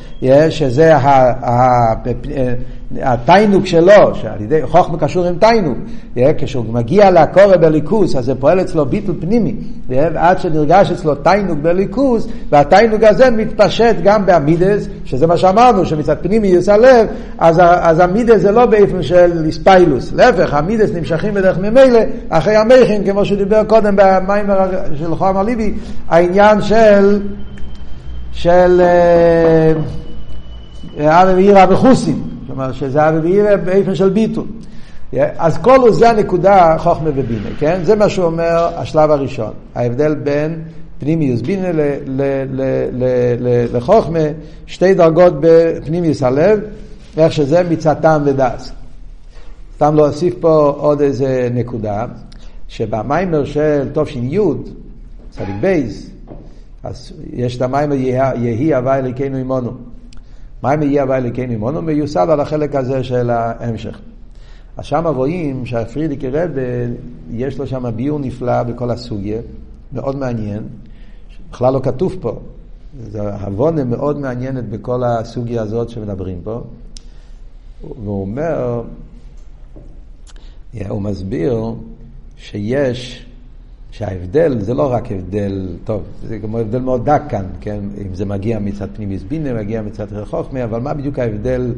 שזה 0.51 0.93
התיינוק 2.99 3.67
שלו, 3.67 4.15
שעל 4.15 4.41
ידי 4.41 4.61
חוכמה 4.67 4.99
קשור 4.99 5.27
עם 5.27 5.35
תיינוק, 5.39 5.79
כשהוא 6.39 6.65
מגיע 6.75 7.11
לקורא 7.11 7.57
בליכוס, 7.57 8.17
אז 8.17 8.25
זה 8.25 8.35
פועל 8.35 8.61
אצלו 8.61 8.87
ביטל 8.87 9.13
פנימי, 9.21 9.55
עד 10.15 10.41
שנרגש 10.41 10.91
אצלו 10.91 11.15
תיינוק 11.15 11.59
בליכוס, 11.63 12.29
והתיינוק 12.51 13.03
הזה 13.03 13.31
מתפשט 13.31 13.97
גם 14.03 14.27
באמידס, 14.27 14.89
שזה 15.05 15.27
מה 15.27 15.37
שאמרנו, 15.37 15.87
שמצד 15.87 16.17
פנימי 16.23 16.49
יוצא 16.49 16.77
לב, 16.77 17.07
אז, 17.39 17.61
אז 17.63 18.01
המידס 18.01 18.41
זה 18.41 18.53
לא 18.53 18.67
באופן 18.67 19.03
של 19.03 19.43
איספיילוס, 19.47 20.13
להפך, 20.13 20.55
המידס 20.55 20.91
נמשכים 20.95 21.35
בדרך 21.35 21.59
ממילא, 21.59 22.01
אחרי 22.29 22.57
המכין, 22.57 23.05
כמו 23.05 23.25
שדיבר 23.25 23.65
קודם 23.65 23.95
במים 23.97 24.47
של 24.99 25.15
חום 25.15 25.37
הליבי, 25.37 25.73
העניין 26.09 26.63
של 26.63 27.21
של 28.33 28.83
אבי 31.01 31.33
ואירא 31.35 31.67
וחוסים. 31.71 32.30
כלומר 32.51 32.73
שזה 32.73 33.01
ואירא 33.23 33.57
באופן 33.57 33.95
של 33.95 34.09
ביטול. 34.09 34.47
אז 35.39 35.59
כל 35.59 35.93
זה 35.93 36.11
הנקודה 36.11 36.77
חוכמה 36.79 37.11
ובינה, 37.15 37.49
כן? 37.59 37.81
זה 37.83 37.97
מה 37.97 38.09
שהוא 38.09 38.25
אומר 38.25 38.69
השלב 38.77 39.11
הראשון. 39.11 39.53
ההבדל 39.75 40.15
בין 40.15 40.63
פנימיוס 40.99 41.41
בינה 41.41 41.69
לחוכמה, 43.73 44.19
שתי 44.67 44.95
דרגות 44.95 45.33
בפנימיוס 45.41 46.23
הלב, 46.23 46.61
איך 47.17 47.33
שזה 47.33 47.63
מצד 47.71 47.95
טעם 48.01 48.23
ודס. 48.25 48.73
סתם 49.77 49.95
להוסיף 49.95 50.35
פה 50.41 50.75
עוד 50.79 51.01
איזה 51.01 51.49
נקודה, 51.55 52.07
שבמיימר 52.69 53.45
של 53.45 53.89
תש"י, 53.95 54.39
צדיק 55.31 55.55
בית, 55.61 56.11
אז 56.83 57.13
יש 57.33 57.57
את 57.57 57.63
המיימר 57.63 57.95
יהי 57.95 58.75
הוויה 58.75 58.99
אלוקינו 58.99 59.37
עמנו. 59.37 59.90
מיימר 60.63 60.83
יהי 60.83 61.03
הוויה 61.03 61.17
אלוקינו 61.17 61.69
עמנו? 61.69 61.83
מיוסד 61.83 62.27
על 62.31 62.41
החלק 62.41 62.75
הזה 62.75 63.05
של 63.05 63.31
ההמשך. 63.31 64.01
אז 64.77 64.85
שם 64.85 65.07
רואים 65.07 65.67
שהפריערדיקער 65.67 66.29
רבי, 66.29 66.63
יש 67.31 67.59
לו 67.59 67.67
שם 67.67 67.97
ביאור 67.97 68.19
נפלא 68.19 68.63
בכל 68.63 68.91
הסוגיה, 68.91 69.41
מאוד 69.93 70.17
מעניין, 70.17 70.63
בכלל 71.51 71.75
לא 71.75 71.81
כתוב 71.83 72.17
פה. 72.21 72.41
זו 73.11 73.23
הבנה 73.23 73.85
מאוד 73.85 74.21
מעניינת 74.21 74.69
בכל 74.69 75.05
הסוגיה 75.05 75.63
הזאת 75.63 75.89
שמדברים 75.89 76.41
פה. 76.45 76.63
והוא 77.83 78.21
אומר, 78.21 78.83
הוא 80.89 81.03
מסביר 81.03 81.75
שיש 82.37 83.27
שההבדל 83.91 84.61
זה 84.61 84.75
לא 84.75 84.93
רק 84.93 85.13
הבדל, 85.13 85.77
טוב, 85.85 86.03
זה 86.23 86.39
כמו 86.39 86.59
הבדל 86.59 86.79
מאוד 86.79 87.05
דק 87.05 87.23
כאן, 87.29 87.45
כן? 87.61 87.81
אם 88.07 88.15
זה 88.15 88.25
מגיע 88.25 88.59
מצד 88.59 88.89
פנימיס 88.97 89.23
בינה, 89.23 89.55
מגיע 89.55 89.83
מצד 89.83 90.07
חוכמה, 90.25 90.65
אבל 90.65 90.81
מה 90.81 90.95
בדיוק 90.95 91.19
ההבדל 91.19 91.73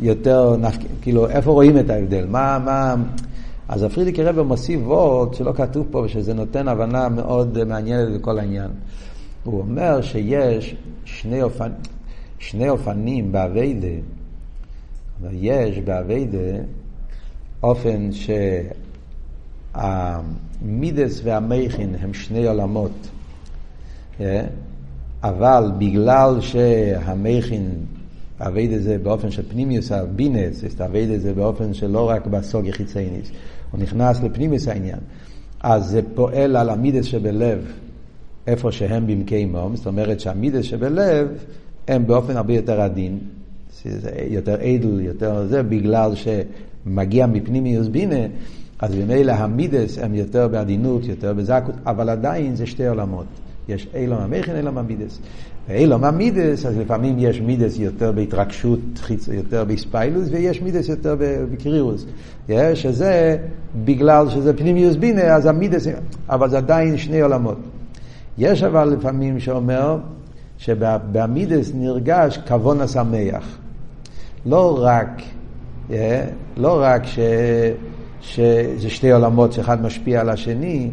יותר, 0.00 0.56
כאילו, 1.02 1.28
איפה 1.28 1.50
רואים 1.50 1.78
את 1.78 1.90
ההבדל? 1.90 2.26
מה, 2.26 2.58
מה... 2.64 2.94
אז 3.68 3.82
הפרידיקי 3.82 4.22
רבי 4.22 4.42
מוסיף 4.42 4.80
וורד 4.84 5.34
שלא 5.34 5.52
כתוב 5.52 5.86
פה, 5.90 5.98
ושזה 5.98 6.34
נותן 6.34 6.68
הבנה 6.68 7.08
מאוד 7.08 7.64
מעניינת 7.64 8.08
לכל 8.08 8.38
העניין. 8.38 8.70
הוא 9.44 9.60
אומר 9.60 10.02
שיש 10.02 10.76
שני, 11.04 11.42
אופנ... 11.42 11.70
שני 12.38 12.68
אופנים 12.68 13.32
בעבודה. 13.32 13.88
יש 15.32 15.78
בעבודה 15.78 16.58
אופן 17.62 18.12
שהמידס 19.74 21.20
והמוחין 21.24 21.94
הם 22.00 22.14
שני 22.14 22.46
עולמות. 22.46 23.08
אה? 24.20 24.44
אבל 25.22 25.72
בגלל 25.78 26.40
שהמוחין 26.40 27.70
עובד 28.40 28.72
את 28.72 28.82
זה 28.82 28.98
באופן 28.98 29.30
של 29.30 29.42
פנימיוס 29.48 29.92
הבינה, 29.92 30.80
עובד 30.80 31.10
את 31.10 31.20
זה 31.20 31.34
באופן 31.34 31.74
שלא 31.74 32.10
רק 32.10 32.26
בסוג 32.26 32.66
חיצייניס, 32.66 33.30
הוא 33.70 33.80
נכנס 33.80 34.22
לפנימיוס 34.22 34.68
העניין. 34.68 34.98
אז 35.60 35.84
זה 35.84 36.00
פועל 36.14 36.56
על 36.56 36.70
המידס 36.70 37.04
שבלב, 37.04 37.72
איפה 38.46 38.72
שהם 38.72 39.06
במקיימום, 39.06 39.76
זאת 39.76 39.86
אומרת 39.86 40.20
שהמידס 40.20 40.64
שבלב 40.64 41.28
הם 41.88 42.06
באופן 42.06 42.36
הרבה 42.36 42.54
יותר 42.54 42.80
עדין, 42.80 43.18
יותר 44.30 44.54
עדל, 44.54 45.00
יותר 45.00 45.46
זה, 45.46 45.62
בגלל 45.62 46.12
שמגיע 46.14 47.26
מפנימיוס 47.26 47.88
בינה, 47.88 48.26
אז 48.84 48.94
במילא 48.94 49.32
המידס 49.32 49.98
הם 49.98 50.14
יותר 50.14 50.48
בעדינות, 50.48 51.04
יותר 51.04 51.32
בזקות, 51.32 51.74
אבל 51.86 52.08
עדיין 52.08 52.56
זה 52.56 52.66
שתי 52.66 52.86
עולמות. 52.86 53.24
יש 53.68 53.88
אילום 53.94 54.18
המכין, 54.20 54.56
אילום 54.56 54.78
המידס. 54.78 55.18
ואילום 55.68 56.04
המידס, 56.04 56.66
אז 56.66 56.78
לפעמים 56.78 57.16
יש 57.18 57.40
מידס 57.40 57.78
יותר 57.78 58.12
בהתרגשות, 58.12 58.80
יותר 59.32 59.64
בספיילוס, 59.64 60.28
ויש 60.30 60.62
מידס 60.62 60.88
יותר 60.88 61.16
בקרירוס. 61.52 62.06
שזה 62.74 63.36
בגלל 63.84 64.28
שזה 64.28 64.56
פנימיוס 64.56 64.96
בינה, 64.96 65.22
אז 65.22 65.46
המידס, 65.46 65.86
אבל 66.28 66.50
זה 66.50 66.56
עדיין 66.56 66.98
שני 66.98 67.20
עולמות. 67.20 67.58
יש 68.38 68.62
אבל 68.62 68.88
לפעמים 68.88 69.40
שאומר 69.40 69.98
שבמידס 70.58 71.72
נרגש 71.74 72.38
כבון 72.46 72.80
השמח. 72.80 73.58
לא 74.46 74.78
רק, 74.82 75.22
לא 76.56 76.82
רק 76.82 77.06
ש, 77.06 77.18
שזה 78.26 78.90
שתי 78.90 79.12
עולמות 79.12 79.52
שאחד 79.52 79.82
משפיע 79.82 80.20
על 80.20 80.28
השני, 80.28 80.90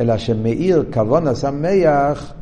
אלא 0.00 0.18
שמאיר 0.18 0.84
כבון 0.92 1.26
השמח, 1.26 2.32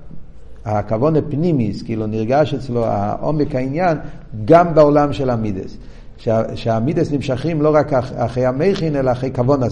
הכבון 0.65 1.17
הפנימיס, 1.17 1.83
כאילו 1.83 2.07
נרגש 2.07 2.55
אצלו 2.55 2.87
העומק 2.87 3.55
העניין, 3.55 3.99
גם 4.45 4.75
בעולם 4.75 5.13
של 5.13 5.31
המידס. 5.31 5.77
שהמידס 6.55 7.13
נמשכים 7.13 7.63
לא 7.63 7.75
רק 7.75 7.93
אחרי 7.93 8.47
המכין, 8.47 8.97
אלא 8.97 9.13
אחרי 9.13 9.31
כבון 9.31 9.63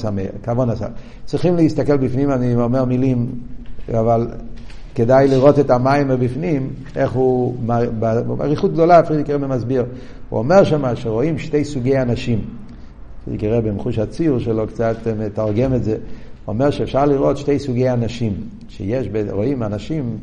השמח. 0.71 0.89
צריכים 1.25 1.57
להסתכל 1.57 1.97
בפנים, 1.97 2.31
אני 2.31 2.55
אומר 2.55 2.85
מילים, 2.85 3.27
אבל 3.95 4.27
כדאי 4.95 5.29
לראות 5.29 5.59
את 5.59 5.71
המים 5.71 6.09
מבפנים, 6.09 6.71
איך 6.97 7.13
הוא, 7.13 7.55
באריכות 8.39 8.73
גדולה 8.73 9.03
פרידיק 9.03 9.31
רבי 9.31 9.47
מסביר. 9.47 9.85
הוא 10.29 10.39
אומר 10.39 10.65
שם 10.65 10.97
שרואים 10.97 11.39
שתי 11.39 11.65
סוגי 11.65 11.99
אנשים. 11.99 12.45
רבי 13.51 13.71
במחוש 13.71 13.99
הציור 13.99 14.39
שלו 14.39 14.67
קצת 14.67 14.97
מתרגם 15.19 15.75
את 15.75 15.85
זה. 15.85 15.97
אומר 16.49 16.71
שאפשר 16.71 17.07
לראות 17.07 17.37
שתי 17.37 17.59
סוגי 17.59 17.91
אנשים, 17.91 18.33
שיש, 18.69 19.09
רואים 19.31 19.63
אנשים 19.63 20.19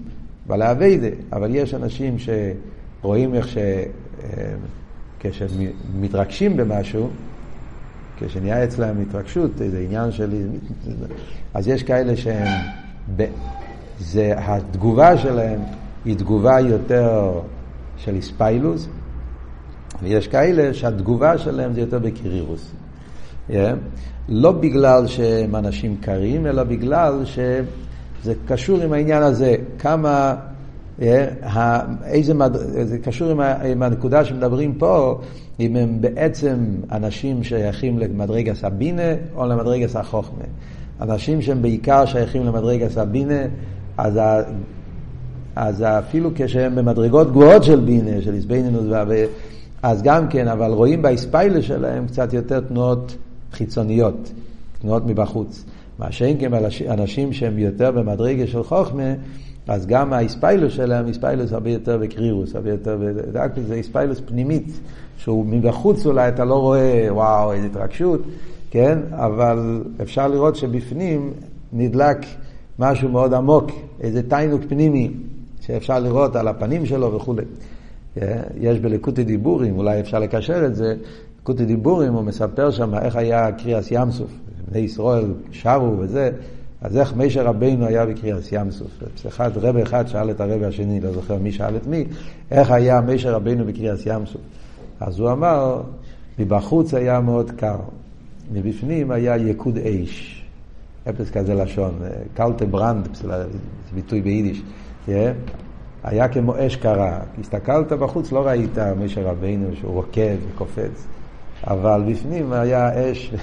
בעלי 0.48 0.72
אביידה, 0.72 1.08
אבל 1.34 1.56
יש 1.56 1.74
אנשים 1.74 2.16
שרואים 2.20 3.36
איך 3.36 3.48
ש... 3.48 3.58
אה, 3.58 4.54
כשמתרגשים 5.20 6.58
במשהו, 6.58 7.10
כשנהיה 8.18 8.64
אצלם 8.64 8.96
התרגשות, 9.02 9.62
איזה 9.62 9.80
עניין 9.80 10.12
של... 10.12 10.48
אז 11.54 11.68
יש 11.68 11.84
כאלה 11.84 12.16
שהם... 12.16 12.48
ב... 13.16 13.26
זה 14.00 14.34
התגובה 14.38 15.18
שלהם 15.18 15.60
היא 16.06 16.16
תגובה 16.18 16.60
יותר 16.60 17.32
של 17.98 18.16
איספיילוס, 18.16 18.88
ויש 20.04 20.28
כאלה 20.28 20.74
שהתגובה 20.74 21.38
שלהם 21.38 21.74
זה 21.74 21.82
יותר 21.82 22.00
בקירירוס. 22.00 22.72
Yeah. 23.50 23.54
לא 24.30 24.52
בגלל 24.52 25.08
שהם 25.08 25.56
אנשים 25.56 25.96
קרים, 26.02 26.48
אלא 26.48 26.64
בגלל 26.64 27.26
שזה 27.26 28.34
קשור 28.48 28.82
עם 28.82 28.94
העניין 28.94 29.24
הזה, 29.24 29.56
כמה, 29.80 30.36
yeah, 31.00 31.04
איזה, 32.06 32.34
זה 32.84 32.98
קשור 32.98 33.32
עם, 33.32 33.40
עם 33.40 33.84
הנקודה 33.84 34.26
שמדברים 34.26 34.74
פה, 34.74 35.20
אם 35.60 35.76
הם 35.76 36.02
בעצם 36.02 36.56
אנשים 36.92 37.44
שייכים 37.44 38.00
למדרגה 38.00 38.56
סבינה 38.56 39.14
או 39.36 39.46
למדרגה 39.46 39.88
סחוכמה. 39.88 40.46
אנשים 41.02 41.42
שהם 41.42 41.62
בעיקר 41.62 42.06
שייכים 42.06 42.46
למדרגה 42.46 42.90
סבינה, 42.90 43.42
אז, 43.98 44.18
ה, 44.18 44.42
אז 45.56 45.82
אפילו 45.82 46.30
כשהם 46.36 46.76
במדרגות 46.76 47.32
גבוהות 47.32 47.64
של 47.64 47.80
בינה, 47.80 48.22
של 48.22 48.34
איסבנינוס, 48.34 48.86
אז 49.84 50.02
גם 50.02 50.28
כן, 50.28 50.48
אבל 50.48 50.72
רואים 50.72 51.02
באיספיילה 51.02 51.62
שלהם 51.62 52.08
קצת 52.08 52.34
יותר 52.34 52.60
תנועות 52.60 53.18
חיצוניות, 53.56 54.32
תנועות 54.82 55.04
מבחוץ. 55.06 55.66
מה 56.00 56.12
שאין 56.12 56.38
כן 56.40 56.52
אנשים 56.90 57.34
שהם 57.34 57.60
יותר 57.60 57.92
במדרגה 57.92 58.48
של 58.48 58.64
חוכמה, 58.64 59.14
אז 59.68 59.86
גם 59.86 60.14
האיספיילוס 60.14 60.74
שלהם, 60.74 61.08
איספיילוס 61.08 61.54
הרבה 61.54 61.70
יותר 61.70 61.98
בקרירוס, 61.98 62.56
הרבה 62.56 62.70
יותר, 62.70 62.98
זה 63.68 63.74
איספיילוס 63.74 64.22
פנימית, 64.26 64.80
שהוא 65.18 65.46
מבחוץ 65.46 66.06
אולי 66.06 66.28
אתה 66.28 66.46
לא 66.46 66.56
רואה, 66.56 67.08
וואו, 67.10 67.54
איזו 67.54 67.68
התרגשות, 67.68 68.22
כן? 68.72 69.00
אבל 69.12 69.84
אפשר 70.02 70.28
לראות 70.28 70.56
שבפנים 70.56 71.32
נדלק 71.74 72.18
משהו 72.80 73.10
מאוד 73.10 73.34
עמוק, 73.34 73.72
איזה 74.02 74.30
תיינוק 74.30 74.62
פנימי, 74.68 75.12
שאפשר 75.62 76.00
לראות 76.00 76.36
על 76.36 76.48
הפנים 76.48 76.86
שלו 76.86 77.14
וכולי. 77.14 77.44
יש 78.60 78.80
בלקוטי 78.80 79.24
דיבורים, 79.24 79.78
אולי 79.78 80.00
אפשר 80.00 80.20
לקשר 80.20 80.66
את 80.66 80.76
זה, 80.76 80.96
ליקוטי 81.46 81.66
דיבורים, 81.66 82.14
הוא 82.14 82.24
מספר 82.24 82.72
שם 82.72 82.96
איך 82.96 83.16
היה 83.16 83.52
קריעת 83.52 83.88
ים 83.92 84.12
סוף. 84.12 84.32
בני 84.72 84.80
ישראל 84.80 85.34
שרו 85.52 85.96
וזה, 86.00 86.32
אז 86.82 86.98
איך 86.98 87.16
משה 87.16 87.46
רבינו 87.46 87.86
היה 87.86 88.06
בקריעת 88.06 88.52
ים 88.52 88.72
סוף. 88.72 88.88
אחד, 89.28 89.52
רב 89.58 89.78
אחד 89.78 90.08
שאל 90.08 90.32
את 90.32 90.42
הרב 90.42 90.64
השני, 90.64 91.00
לא 91.00 91.12
זוכר 91.12 91.38
מי 91.38 91.52
שאל 91.52 91.76
את 91.76 91.88
מי, 91.88 92.06
איך 92.52 92.72
היה 92.72 93.02
מישר 93.02 93.34
רבינו 93.34 93.66
בקריאס 93.66 94.06
ים 94.06 94.26
סוף. 94.26 94.42
אז 95.00 95.20
הוא 95.20 95.32
אמר, 95.32 95.82
מבחוץ 96.40 96.94
היה 96.94 97.20
מאוד 97.20 97.52
קר, 97.52 97.78
מבפנים 98.54 99.12
היה 99.12 99.38
יקוד 99.38 99.78
אש. 99.78 100.46
אפס 101.10 101.30
כזה 101.30 101.54
לשון, 101.54 102.00
קאַלטער 102.34 102.66
בראַנד, 102.66 103.08
זה 103.14 103.44
ביטוי 103.96 104.22
ביידיש. 104.22 104.62
Yeah. 105.08 105.12
היה 106.04 106.28
כמו 106.28 106.54
אש 106.58 106.76
קרה. 106.76 107.20
הסתכלת 107.40 107.92
בחוץ, 107.92 108.32
לא 108.32 108.48
ראית 108.48 108.78
משה 108.78 109.22
רבינו 109.32 109.76
שהוא 109.76 109.94
רוקד 109.94 110.38
וקופץ. 110.50 111.15
אבל 111.68 112.04
בפנים 112.08 112.54
היה 112.54 113.12
אש. 113.12 113.34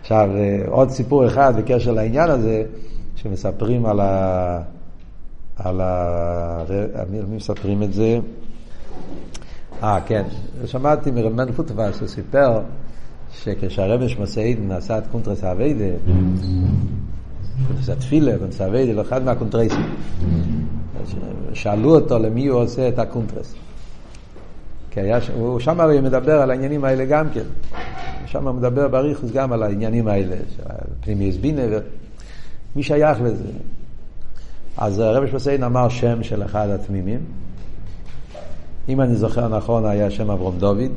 עכשיו, 0.00 0.30
עוד 0.66 0.90
סיפור 0.90 1.26
אחד 1.26 1.56
בקשר 1.56 1.92
לעניין 1.92 2.30
הזה, 2.30 2.62
שמספרים 3.16 3.86
על 3.86 4.00
ה... 4.00 4.60
על 5.56 5.80
ה... 5.80 6.64
מי 7.10 7.36
מספרים 7.36 7.82
את 7.82 7.92
זה? 7.92 8.18
אה, 9.82 9.98
כן. 10.06 10.22
שמעתי 10.66 11.10
מרמן 11.10 11.52
פוטבס, 11.52 12.00
הוא 12.00 12.08
סיפר 12.08 12.60
שכשהרבש 13.32 14.16
מסעיד 14.18 14.58
נעשה 14.68 14.98
את 14.98 15.04
קונטרס 15.12 15.44
האביידה, 15.44 15.94
זה 17.80 17.96
תפילה, 17.96 18.38
קונטרס 18.38 18.60
האביידה, 18.60 19.02
אחד 19.02 19.24
מהקונטרסים. 19.24 19.94
שאלו 21.52 21.94
אותו 21.94 22.18
למי 22.18 22.46
הוא 22.46 22.60
עושה 22.60 22.88
את 22.88 22.98
הקונטרס. 22.98 23.54
כי 24.94 25.00
הוא 25.34 25.60
שם 25.60 25.80
הרי 25.80 26.00
מדבר 26.00 26.40
על 26.40 26.50
העניינים 26.50 26.84
האלה 26.84 27.04
גם 27.04 27.30
כן. 27.30 27.44
שם 28.26 28.48
הוא 28.48 28.54
מדבר 28.54 28.88
באריכוס 28.88 29.30
גם 29.30 29.52
על 29.52 29.62
העניינים 29.62 30.08
האלה, 30.08 30.36
פנימיוס 31.00 31.36
בינה, 31.36 31.62
מי 32.76 32.82
שייך 32.82 33.20
לזה? 33.20 33.44
אז 34.76 34.98
הרב 34.98 35.26
שמסיין 35.30 35.62
אמר 35.62 35.88
שם 35.88 36.22
של 36.22 36.44
אחד 36.44 36.68
התמימים. 36.68 37.20
אם 38.88 39.00
אני 39.00 39.14
זוכר 39.14 39.48
נכון, 39.48 39.86
היה 39.86 40.10
שם 40.10 40.30
אברום 40.30 40.58
דוד. 40.58 40.92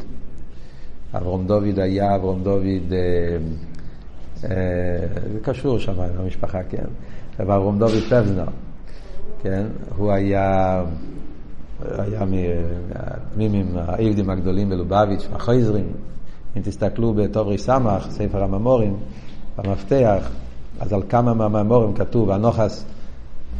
אברום 1.13 1.47
דוד 1.47 1.79
היה 1.79 2.15
אברום 2.15 2.43
דוד, 2.43 2.91
אה, 2.91 3.37
אה, 4.43 5.07
זה 5.33 5.39
קשור 5.41 5.79
שם 5.79 5.99
עם 5.99 6.09
המשפחה, 6.19 6.63
כן. 6.63 6.85
אברום 7.41 7.79
דוד 7.79 8.03
פבנר, 8.09 8.45
כן. 9.43 9.65
הוא 9.97 10.11
היה... 10.11 10.83
היה 11.81 12.23
מהתמימים, 12.25 13.77
העבדים 13.77 14.29
הגדולים 14.29 14.69
בלובביץ', 14.69 15.27
החייזרים. 15.33 15.87
אם 16.57 16.61
תסתכלו 16.61 17.13
בטוברי 17.13 17.57
סמך, 17.57 18.07
ספר 18.09 18.43
הממורים, 18.43 18.97
במפתח, 19.57 20.29
אז 20.79 20.93
על 20.93 21.01
כמה 21.09 21.33
מהממורים 21.33 21.93
כתוב, 21.93 22.31
הנוחס 22.31 22.85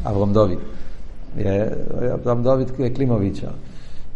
אברום 0.05 0.33
דוד. 0.33 0.57
אברום 2.13 2.43
דוד 2.43 2.71
קלימוביץ'. 2.95 3.41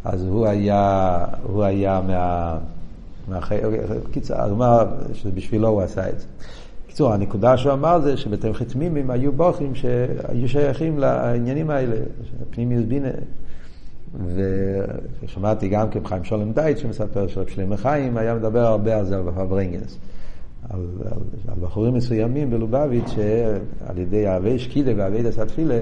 אז 0.04 0.26
הוא 0.26 0.48
היה, 0.48 1.18
הוא 1.44 1.64
היה 1.64 2.02
מה... 2.08 2.58
קיצר, 4.12 4.36
אז 4.36 4.50
הוא 4.50 4.58
אמר 4.58 4.86
שבשבילו 5.14 5.68
הוא 5.68 5.82
עשה 5.82 6.10
את 6.10 6.20
זה. 6.20 6.26
בקיצור, 6.86 7.14
הנקודה 7.14 7.58
שהוא 7.58 7.74
אמר 7.74 8.00
זה 8.00 8.18
שבתמחי 8.18 8.66
תמימים 8.66 9.12
היו 9.12 9.32
בוכים 9.32 9.76
שהיו 9.76 10.50
שייכים 10.50 11.00
לעניינים 11.00 11.70
האלה, 11.70 11.96
פנימיוס 12.50 12.86
בינה. 12.86 13.10
ושמעתי 15.24 15.68
גם 15.68 15.90
כן 15.90 16.00
חיים 16.06 16.24
שולם 16.24 16.52
דייט 16.52 16.78
שמספר 16.78 17.28
שרב 17.28 17.48
שלמה 17.48 17.78
חיים 17.78 18.18
היה 18.18 18.36
מדבר 18.36 18.60
הרבה 18.60 18.98
על 18.98 19.06
זה 19.06 19.22
בפברנגס. 19.22 19.98
על, 20.70 20.80
על, 21.06 21.22
על 21.48 21.60
בחורים 21.62 21.94
מסוימים 21.94 22.50
בלובביץ' 22.50 23.10
שעל 23.10 23.98
ידי 23.98 24.28
אהבי 24.28 24.60
שקידה 24.60 24.92
ואהבי 24.98 25.24
דסת 25.24 25.48
תפילה 25.48 25.80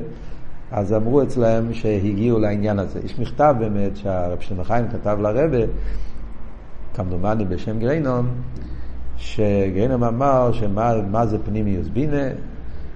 אז 0.72 0.94
אמרו 0.94 1.24
אצלם 1.24 1.74
שהגיעו 1.74 2.39
לעניין 2.39 2.80
הזה. 2.80 3.00
יש 3.06 3.20
מכתב 3.20 3.56
באמת 3.60 3.98
שהרב 3.98 4.39
שלמה 4.39 4.63
חיים 4.63 4.86
כתב 4.88 5.18
לרבה, 5.22 5.65
כמדומני 6.94 7.46
בשם 7.46 7.80
גריינום, 7.80 8.28
שגריינום 9.18 10.04
אמר 10.04 10.52
שמה 10.52 11.26
זה 11.26 11.38
פנימיוס 11.46 11.88
בינה, 11.88 12.28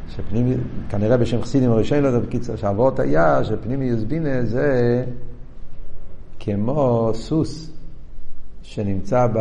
שפנימי, 0.09 0.55
כנראה 0.89 1.17
בשם 1.17 1.41
חסידים 1.41 1.71
הראשון, 1.71 1.99
לא 1.99 2.07
יודע 2.07 2.19
בקיצר, 2.19 2.55
שהאבות 2.55 2.99
היה 2.99 3.43
שפנימיוס 3.43 4.03
בינה 4.03 4.45
זה 4.45 5.05
כמו 6.39 7.11
סוס 7.13 7.71
שנמצא 8.61 9.27
ב, 9.27 9.39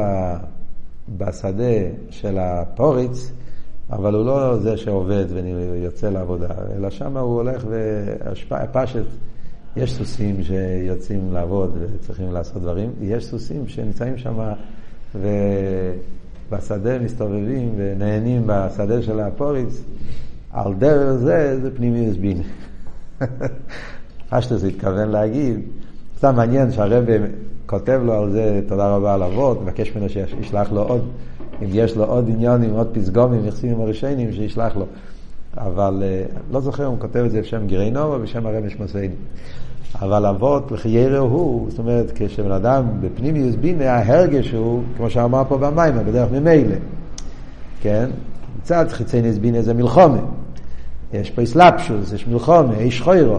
בשדה 1.19 1.65
של 2.11 2.39
הפוריץ, 2.39 3.33
אבל 3.91 4.15
הוא 4.15 4.25
לא 4.25 4.59
זה 4.59 4.77
שעובד 4.77 5.25
ויוצא 5.31 6.11
לעבודה, 6.11 6.49
אלא 6.77 6.91
שם 6.91 7.17
הוא 7.17 7.35
הולך 7.35 7.65
והפשט, 8.51 9.05
יש 9.77 9.93
סוסים 9.93 10.43
שיוצאים 10.43 11.33
לעבוד 11.33 11.77
וצריכים 11.81 12.33
לעשות 12.33 12.63
דברים, 12.63 12.91
יש 13.01 13.27
סוסים 13.27 13.69
שנמצאים 13.69 14.19
שם 14.19 14.53
ובשדה 16.51 16.99
מסתובבים 16.99 17.75
ונהנים 17.77 18.43
בשדה 18.47 19.03
של 19.03 19.21
הפוריץ, 19.21 19.83
על 20.53 20.75
דרך 20.75 21.13
זה 21.13 21.61
זה 21.63 21.77
פנימיוס 21.77 22.17
בינה. 22.17 22.43
זה 24.41 24.69
התכוון 24.69 25.09
להגיד, 25.09 25.61
סתם 26.17 26.37
מעניין 26.37 26.73
שהרב 26.73 27.05
כותב 27.67 28.01
לו 28.05 28.13
על 28.13 28.31
זה 28.31 28.61
תודה 28.69 28.97
רבה 28.97 29.15
על 29.15 29.23
אבות, 29.23 29.63
מבקש 29.63 29.97
ממנו 29.97 30.09
שישלח 30.09 30.73
לו 30.73 30.83
עוד 30.83 31.09
אם 31.63 31.69
יש 31.73 31.97
לו 31.97 32.05
עוד 32.05 32.29
עניונים, 32.29 32.71
עוד 32.71 32.89
פסגומים, 32.93 33.45
יחסים 33.45 33.81
הראשונים, 33.81 34.33
שישלח 34.33 34.77
לו. 34.77 34.87
אבל 35.57 36.03
אה, 36.03 36.25
לא 36.51 36.61
זוכר 36.61 36.87
אם 36.87 36.91
הוא 36.91 37.01
כותב 37.01 37.23
את 37.27 37.31
זה 37.31 37.41
בשם 37.41 37.67
גיריינו 37.67 38.15
או 38.15 38.21
בשם 38.21 38.47
הרב 38.47 38.65
משמעותינו. 38.65 39.15
אבל 40.01 40.27
אבות 40.27 40.73
לחיירו 40.73 41.27
הוא, 41.27 41.71
זאת 41.71 41.79
אומרת, 41.79 42.13
כשבן 42.15 42.53
אדם 42.53 42.85
בפנימיוס 43.01 43.55
בינה, 43.55 43.93
ההרגש 43.93 44.51
הוא, 44.51 44.83
כמו 44.97 45.11
שאמר 45.11 45.43
פה 45.49 45.59
במים, 45.59 45.95
בדרך 46.07 46.33
ממילא. 46.33 46.77
כן? 47.81 48.11
מצד 48.61 48.87
חיצי 48.89 49.23
בינה 49.23 49.63
זה 49.63 49.75
מלחומה. 49.75 50.21
יש 51.13 51.31
פה 51.31 51.43
אסלאפשוס, 51.43 52.13
יש 52.13 52.27
מלחומה, 52.27 52.83
יש 52.83 53.01
חוירו. 53.01 53.39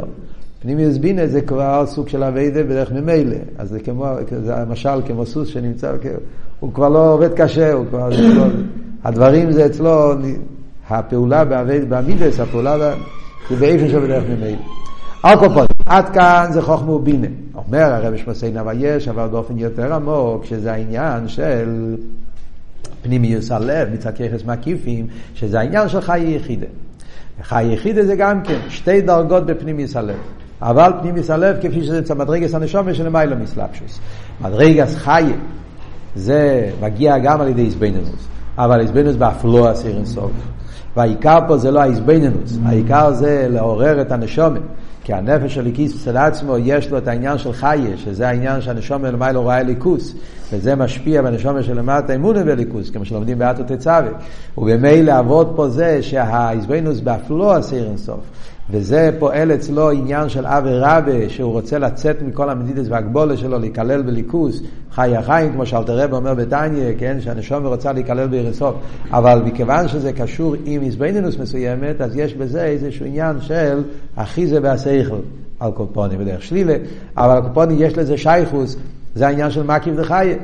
פנימיוס 0.62 0.98
בינה 0.98 1.28
זה 1.28 1.42
כבר 1.42 1.86
סוג 1.86 2.10
של 2.10 2.24
אביידה 2.24 2.64
בדרך 2.64 2.92
ממילא. 2.92 3.36
אז 3.58 3.70
זה 3.70 3.80
כמו, 3.80 4.08
זה 4.44 4.58
המשל 4.58 5.02
כמו 5.08 5.26
סוס 5.26 5.48
שנמצא, 5.48 5.94
הוא 6.60 6.74
כבר 6.74 6.90
לא 6.90 7.14
עובד 7.14 7.34
קשה, 7.34 7.74
הוא 7.74 7.86
כבר, 7.90 8.10
לא, 8.10 8.46
הדברים 9.04 9.52
זה 9.52 9.66
אצלו, 9.66 10.14
הפעולה 10.90 11.46
בעמידס, 11.90 12.40
הפעולה 12.40 12.78
זה 13.50 13.56
באיפן 13.56 13.90
של 13.90 14.00
בדרך 14.00 14.24
ממילא. 14.30 14.62
על 15.24 15.38
עד 15.86 16.10
כאן 16.10 16.48
זה 16.52 16.62
חוכמה 16.62 16.92
ובינה. 16.92 17.28
אומר 17.56 17.94
הרב 17.94 18.18
שמסיין, 18.18 18.58
אבל 18.58 18.76
יש, 18.80 19.08
אבל 19.08 19.28
באופן 19.28 19.58
יותר 19.58 19.94
עמוק, 19.94 20.46
שזה 20.46 20.74
העניין 20.74 21.28
של 21.28 21.96
פנימיוס 23.02 23.52
הלב 23.52 23.94
מצד 23.94 24.12
ככס 24.12 24.46
מקיפים, 24.46 25.08
שזה 25.36 25.60
העניין 25.60 25.90
של 25.90 26.02
חיי 26.02 26.36
יחידה. 26.36 26.68
חיי 27.44 27.74
יחידה 27.74 28.06
זה 28.06 28.16
גם 28.16 28.42
כן 28.44 28.60
שתי 28.70 29.02
דרגות 29.02 29.46
בפנימיוס 29.46 29.96
הלב. 29.96 30.16
אבל 30.62 30.92
פנימיוס 31.02 31.30
הלב 31.30 31.56
כפי 31.62 31.84
שזה 31.84 32.00
אצל 32.00 32.14
מדרגס 32.14 32.56
הנשומה 32.56 32.94
שלמיילא 32.94 33.36
מסלבשוס. 33.36 34.00
מדרגס 34.42 34.96
חיי 34.96 35.34
זה 36.16 36.70
מגיע 36.82 37.18
גם 37.18 37.42
על 37.42 37.48
ידי 37.48 37.66
איזבנינוס, 37.66 38.28
אבל 38.58 38.80
איזבנינוס 38.80 39.16
באף 39.16 39.46
לא 39.46 39.72
אסיר 39.72 39.98
אינסוף. 39.98 40.32
והעיקר 40.96 41.40
פה 41.48 41.58
זה 41.58 41.72
לא 41.72 41.80
האיזבנינוס, 41.80 42.58
העיקר 42.66 43.14
זה 43.14 43.48
לעורר 43.50 44.02
את 44.02 44.12
הנשומת. 44.12 44.62
כי 45.04 45.14
הנפש 45.14 45.54
של 45.54 45.62
ליקיס 45.62 46.02
אצל 46.02 46.18
עצמו 46.18 46.58
יש 46.58 46.92
לו 46.92 46.98
את 46.98 47.08
העניין 47.08 47.38
של 47.38 47.54
חיה, 47.54 47.98
שזה 47.98 48.28
העניין 48.28 48.62
שהנשומת 48.62 49.14
למעלה 49.14 49.40
רואה 49.40 49.64
ליכוס, 49.64 50.16
וזה 50.54 50.76
משפיע 50.76 51.22
בנשומת 51.22 51.64
שלמטה 51.64 52.16
אמונה 52.16 52.44
בליכוס, 52.44 52.90
כמו 52.90 53.06
שלומדים 53.06 53.40
באתו 53.40 53.64
תצווה. 53.64 54.02
ובמילא 54.58 55.14
לעבוד 55.14 55.54
פה 55.56 55.70
זה 55.70 56.02
שהאיזבנינוס 56.02 57.00
באף 57.00 57.30
לא 57.30 57.60
אסיר 57.60 57.88
אינסוף. 57.88 58.20
וזה 58.70 59.10
פועל 59.20 59.54
אצלו 59.54 59.92
עניין 59.92 60.30
של 60.30 60.46
אבי 60.46 60.70
רבה, 60.74 61.30
שהוא 61.30 61.52
רוצה 61.52 61.80
לצאת 61.80 62.22
מכל 62.22 62.50
המדידס 62.50 62.86
והגבולה 62.90 63.38
שלו, 63.38 63.60
להיכלל 63.60 64.02
בליכוס, 64.02 64.62
חי 64.92 65.16
החיים, 65.16 65.54
כמו 65.54 65.66
שאלתר 65.66 66.00
רב 66.00 66.14
אומר 66.14 66.34
בתניא, 66.34 66.94
כן, 66.98 67.22
שהנשום 67.22 67.66
רוצה 67.66 67.94
להיכלל 67.94 68.28
בירסוף. 68.28 68.76
אבל 69.12 69.42
מכיוון 69.46 69.88
שזה 69.88 70.14
קשור 70.14 70.56
עם 70.66 70.82
איזבנינוס 70.82 71.38
מסוימת, 71.40 72.02
אז 72.02 72.18
יש 72.18 72.34
בזה 72.34 72.66
איזשהו 72.66 73.06
עניין 73.06 73.42
של 73.42 73.84
אחיזה 74.16 74.60
והסייכל, 74.64 75.20
על 75.60 75.72
קופוני 75.72 76.18
בדרך 76.18 76.44
שלילה, 76.44 76.76
אבל 77.18 77.36
על 77.36 77.42
קופוני 77.42 77.74
יש 77.74 77.98
לזה 77.98 78.18
שייכוס, 78.18 78.78
זה 79.16 79.28
העניין 79.28 79.52
של 79.52 79.64
מקיף 79.64 79.96
דחיה. 79.96 80.36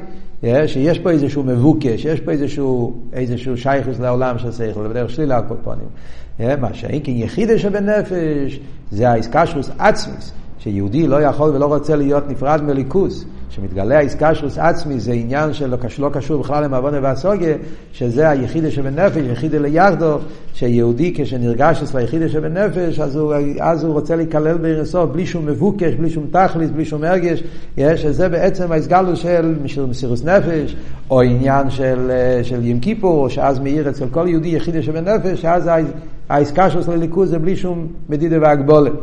שיש 0.67 0.99
פה 0.99 1.10
איזשהו 1.10 1.43
מבוקש, 1.43 2.05
יש 2.05 2.19
פה 2.19 2.32
איזשהו, 2.32 3.01
איזשהו 3.13 3.58
שייכוס 3.58 3.99
לעולם 3.99 4.38
של 4.38 4.51
שכל, 4.51 4.88
בדרך 4.88 5.10
שלילה 5.10 5.38
על 5.38 5.43
קופונים. 5.47 5.88
מה 6.39 6.73
שאין 6.73 6.99
כי 6.99 7.12
יחידה 7.12 7.58
שבנפש 7.58 8.60
זה 8.91 9.10
האיסקשוס 9.10 9.69
עצמיס, 9.80 10.32
שיהודי 10.60 11.08
לא 11.08 11.21
יכול 11.21 11.49
ולא 11.49 11.65
רוצה 11.65 11.95
להיות 11.95 12.30
נפרד 12.30 12.62
מליכוס. 12.63 13.25
שמתגלה 13.49 13.97
האיסקשוס 13.97 14.57
עצמי 14.57 14.99
זה 14.99 15.12
עניין 15.13 15.53
שלא 15.53 15.77
קשור, 15.77 16.05
לא 16.05 16.13
קשור 16.13 16.41
בכלל 16.41 16.63
למעוונה 16.63 16.97
והסוגיה, 17.01 17.55
שזה 17.93 18.29
היחידה 18.29 18.71
שבנפש, 18.71 19.21
יחידה 19.31 19.59
ליחדו, 19.59 20.17
שיהודי 20.53 21.13
כשנרגש 21.15 21.81
אצלו 21.83 21.99
היחידה 21.99 22.29
שבנפש, 22.29 22.99
אז 22.99 23.15
הוא, 23.15 23.33
אז 23.59 23.83
הוא 23.83 23.93
רוצה 23.93 24.15
להיכלל 24.15 24.57
בערסו 24.57 25.07
בלי 25.07 25.25
שום 25.25 25.45
מבוקש, 25.45 25.93
בלי 25.93 26.09
שום 26.09 26.25
תכליס, 26.31 26.69
בלי 26.69 26.85
שום 26.85 27.03
הרגש, 27.03 27.43
שזה 27.77 28.29
בעצם 28.29 28.71
ההסגלות 28.71 29.17
של 29.17 29.55
מסירוס 29.89 30.23
נפש, 30.23 30.75
או 31.09 31.21
עניין 31.21 31.69
של, 31.69 32.12
של 32.43 32.65
ים 32.65 32.79
כיפור, 32.79 33.29
שאז 33.29 33.59
מאיר 33.59 33.89
אצל 33.89 34.05
כל 34.12 34.25
יהודי 34.27 34.49
יחידה 34.49 34.81
שבנפש, 34.81 35.41
שאז 35.41 35.69
העסקה 36.29 36.69
של 36.69 36.91
הליכוז 36.91 37.29
זה 37.29 37.39
בלי 37.39 37.55
שום 37.55 37.88
מדידה 38.09 38.38
והגבולת. 38.41 38.93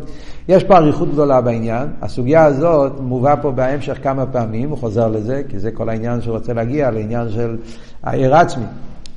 יש 0.49 0.65
פה 0.65 0.77
אריכות 0.77 1.13
גדולה 1.13 1.41
בעניין, 1.41 1.89
הסוגיה 2.03 2.45
הזאת 2.45 2.93
מובא 3.01 3.35
פה 3.43 3.51
בהמשך 3.51 3.99
כמה 4.03 4.27
פעמים, 4.27 4.36
הוא 4.71 4.79
חוזר 4.79 5.09
לזה, 5.09 5.43
כי 5.49 5.59
זה 5.59 5.71
כל 5.71 5.89
העניין 5.89 6.21
שרוצה 6.21 6.53
להגיע 6.53 6.91
לעניין 6.91 7.31
של 7.31 7.57
העיר 8.03 8.37
עצמי. 8.37 8.65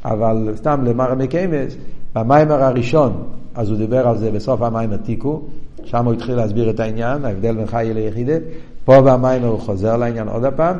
אבל 0.05 0.53
סתם 0.55 0.83
למר 0.83 1.15
מקיימס, 1.15 1.75
במיימר 2.15 2.63
הראשון, 2.63 3.23
אז 3.55 3.69
הוא 3.69 3.77
דיבר 3.77 4.07
על 4.07 4.17
זה 4.17 4.31
בסוף 4.31 4.61
המיימר 4.61 4.97
תיקו, 4.97 5.41
שם 5.83 6.05
הוא 6.05 6.13
התחיל 6.13 6.35
להסביר 6.35 6.69
את 6.69 6.79
העניין, 6.79 7.25
ההבדל 7.25 7.55
בין 7.55 7.67
חי 7.67 7.91
ליחידה, 7.93 8.33
פה 8.85 9.01
במיימר 9.01 9.47
הוא 9.47 9.59
חוזר 9.59 9.97
לעניין 9.97 10.27
עוד 10.27 10.43
הפעם, 10.43 10.77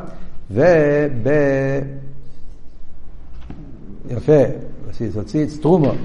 וב... 0.50 0.62
יפה, 4.10 4.42
ציץ, 5.24 5.58
תרומות. 5.58 5.96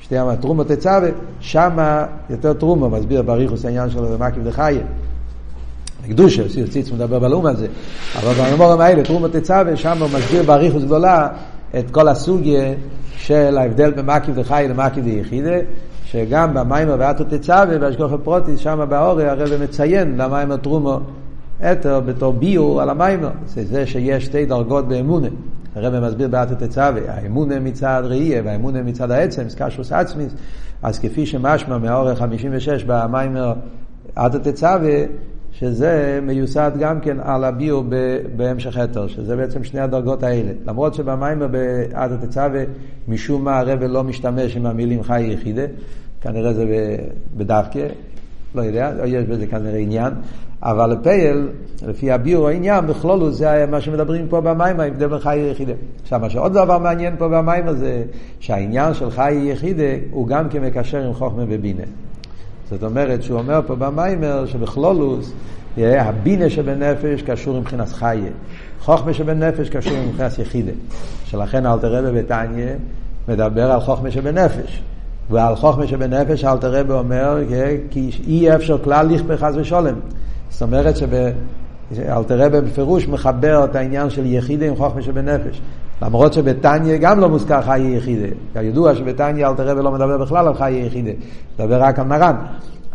שתי 0.00 0.16
תרומו 0.40 0.64
תצווה, 0.64 1.08
שמה 1.40 2.06
יותר 2.30 2.52
תרומו, 2.52 2.90
מסביר 2.90 3.22
בריחוס 3.22 3.64
העניין 3.64 3.90
שלו 3.90 4.08
במקיף 4.08 4.42
דחיה. 4.42 4.80
קדושה, 6.08 6.42
ציץ 6.70 6.92
מדבר 6.92 7.18
בלאום 7.18 7.46
על 7.46 7.56
זה, 7.56 7.66
אבל 8.16 8.32
בממורים 8.32 8.80
האלה, 8.80 9.02
תרומו 9.02 9.28
תצווה, 9.28 9.76
שם 9.76 9.98
הוא 10.00 10.08
מסביר 10.18 10.42
בריחוס 10.42 10.82
גדולה 10.82 11.28
את 11.78 11.90
כל 11.90 12.08
הסוגיה 12.08 12.74
של 13.16 13.58
ההבדל 13.58 13.90
בין 13.90 14.06
מקיף 14.06 14.34
דחיה 14.34 14.68
למקיף 14.68 15.04
דיחידה, 15.04 15.56
שגם 16.04 16.54
במיימר 16.54 16.96
ואתו 16.98 17.24
תצווה, 17.24 17.78
בהשגוח 17.78 18.12
הפרוטיס, 18.12 18.60
שם 18.60 18.86
באורי 18.88 19.28
הרב 19.28 19.62
מציין 19.62 20.16
למיימר 20.16 20.56
תרומו 20.56 21.00
אתר 21.60 22.00
בתור 22.00 22.32
ביור 22.32 22.82
על 22.82 22.90
המיימר, 22.90 23.30
זה 23.46 23.64
זה 23.64 23.86
שיש 23.86 24.24
שתי 24.24 24.46
דרגות 24.46 24.88
באמונה. 24.88 25.28
הרב 25.76 26.06
מסביר 26.06 26.28
באתו 26.28 26.54
תצווה, 26.54 27.00
האמונה 27.08 27.60
מצד 27.60 28.02
ראייה 28.04 28.42
והאמונה 28.44 28.82
מצד 28.82 29.10
העצם, 29.10 29.48
סקשוס 29.48 29.92
עצמיס, 29.92 30.32
אז 30.82 30.98
כפי 30.98 31.26
שמשמע 31.26 31.78
מהאורך 31.78 32.18
56 32.18 32.84
במיימר 32.84 33.52
אתו 34.26 34.38
תצווה, 34.38 35.02
שזה 35.58 36.20
מיוסד 36.22 36.72
גם 36.78 37.00
כן 37.00 37.16
על 37.20 37.44
הביור 37.44 37.84
בהמשך 38.36 38.76
התר, 38.76 39.06
שזה 39.06 39.36
בעצם 39.36 39.64
שני 39.64 39.80
הדרגות 39.80 40.22
האלה. 40.22 40.52
למרות 40.66 40.94
שבמיימר 40.94 41.46
באתו 41.46 42.14
תצווה, 42.26 42.62
משום 43.08 43.44
מה 43.44 43.58
הרב 43.58 43.82
לא 43.82 44.04
משתמש 44.04 44.56
עם 44.56 44.66
המילים 44.66 45.02
חי 45.02 45.22
יחידה, 45.22 45.62
כנראה 46.20 46.52
זה 46.52 46.64
בדווקא, 47.36 47.86
לא 48.54 48.62
יודע, 48.62 48.92
יש 49.04 49.24
בזה 49.24 49.46
כנראה 49.46 49.78
עניין, 49.78 50.12
אבל 50.62 50.90
לפייל, 50.90 51.48
לפי 51.86 52.10
הביור 52.10 52.48
העניין, 52.48 52.86
בכלולו 52.86 53.30
זה 53.30 53.66
מה 53.70 53.80
שמדברים 53.80 54.28
פה 54.28 54.40
במים, 54.40 54.80
ההבדל 54.80 55.06
בין 55.06 55.18
חי 55.18 55.38
יחידה. 55.38 55.72
עכשיו, 56.02 56.20
מה 56.20 56.30
שעוד 56.30 56.52
דבר 56.52 56.78
מעניין 56.78 57.14
פה 57.18 57.28
במים 57.28 57.68
הזה, 57.68 58.02
שהעניין 58.40 58.94
של 58.94 59.10
חי 59.10 59.34
יחידה 59.34 59.92
הוא 60.10 60.28
גם 60.28 60.48
כמקשר 60.48 60.98
עם 60.98 61.14
חוכמה 61.14 61.44
ובינה. 61.48 61.84
זאת 62.70 62.82
אומרת 62.82 63.22
שהוא 63.22 63.38
אומר 63.38 63.60
פה 63.66 63.74
במיימר 63.74 64.46
שבכלולוס 64.46 65.32
הבינה 65.76 66.50
שבנפש 66.50 67.22
קשור 67.22 67.60
מבחינת 67.60 67.88
חיה. 67.88 68.30
חוכמה 68.80 69.14
שבנפש 69.14 69.68
קשור 69.68 69.92
מבחינת 70.08 70.38
יחידה. 70.38 70.72
שלכן 71.24 71.66
אלתר 71.66 71.94
רבי 71.94 72.22
בתניא 72.22 72.66
מדבר 73.28 73.70
על 73.72 73.80
חוכמה 73.80 74.10
שבנפש. 74.10 74.82
ועל 75.30 75.56
חוכמה 75.56 75.86
שבנפש 75.86 76.44
אלתר 76.44 76.72
רבי 76.72 76.92
אומר 76.92 77.38
כי 77.90 78.10
אי 78.26 78.54
אפשר 78.54 78.78
כלל 78.78 79.06
לכפה 79.06 79.36
חס 79.36 79.54
ושולם. 79.56 79.94
זאת 80.50 80.62
אומרת 80.62 80.94
שאלתר 81.94 82.40
רבי 82.40 82.60
בפירוש 82.60 83.08
מחבר 83.08 83.64
את 83.64 83.76
העניין 83.76 84.10
של 84.10 84.26
יחידה 84.26 84.66
עם 84.66 84.76
חוכמה 84.76 85.02
שבנפש. 85.02 85.60
למרות 86.02 86.32
שבתניא 86.32 86.96
גם 86.96 87.20
לא 87.20 87.28
מוזכר 87.28 87.62
חיי 87.62 87.96
יחידה. 87.96 88.26
כידוע 88.52 88.94
שבתניא 88.94 89.46
אלתר 89.46 89.68
רבי 89.68 89.82
לא 89.82 89.92
מדבר 89.92 90.18
בכלל 90.18 90.46
על 90.46 90.54
חיי 90.54 90.86
יחידה, 90.86 91.10
מדבר 91.58 91.82
רק 91.82 91.98
על 91.98 92.06
מרן. 92.06 92.36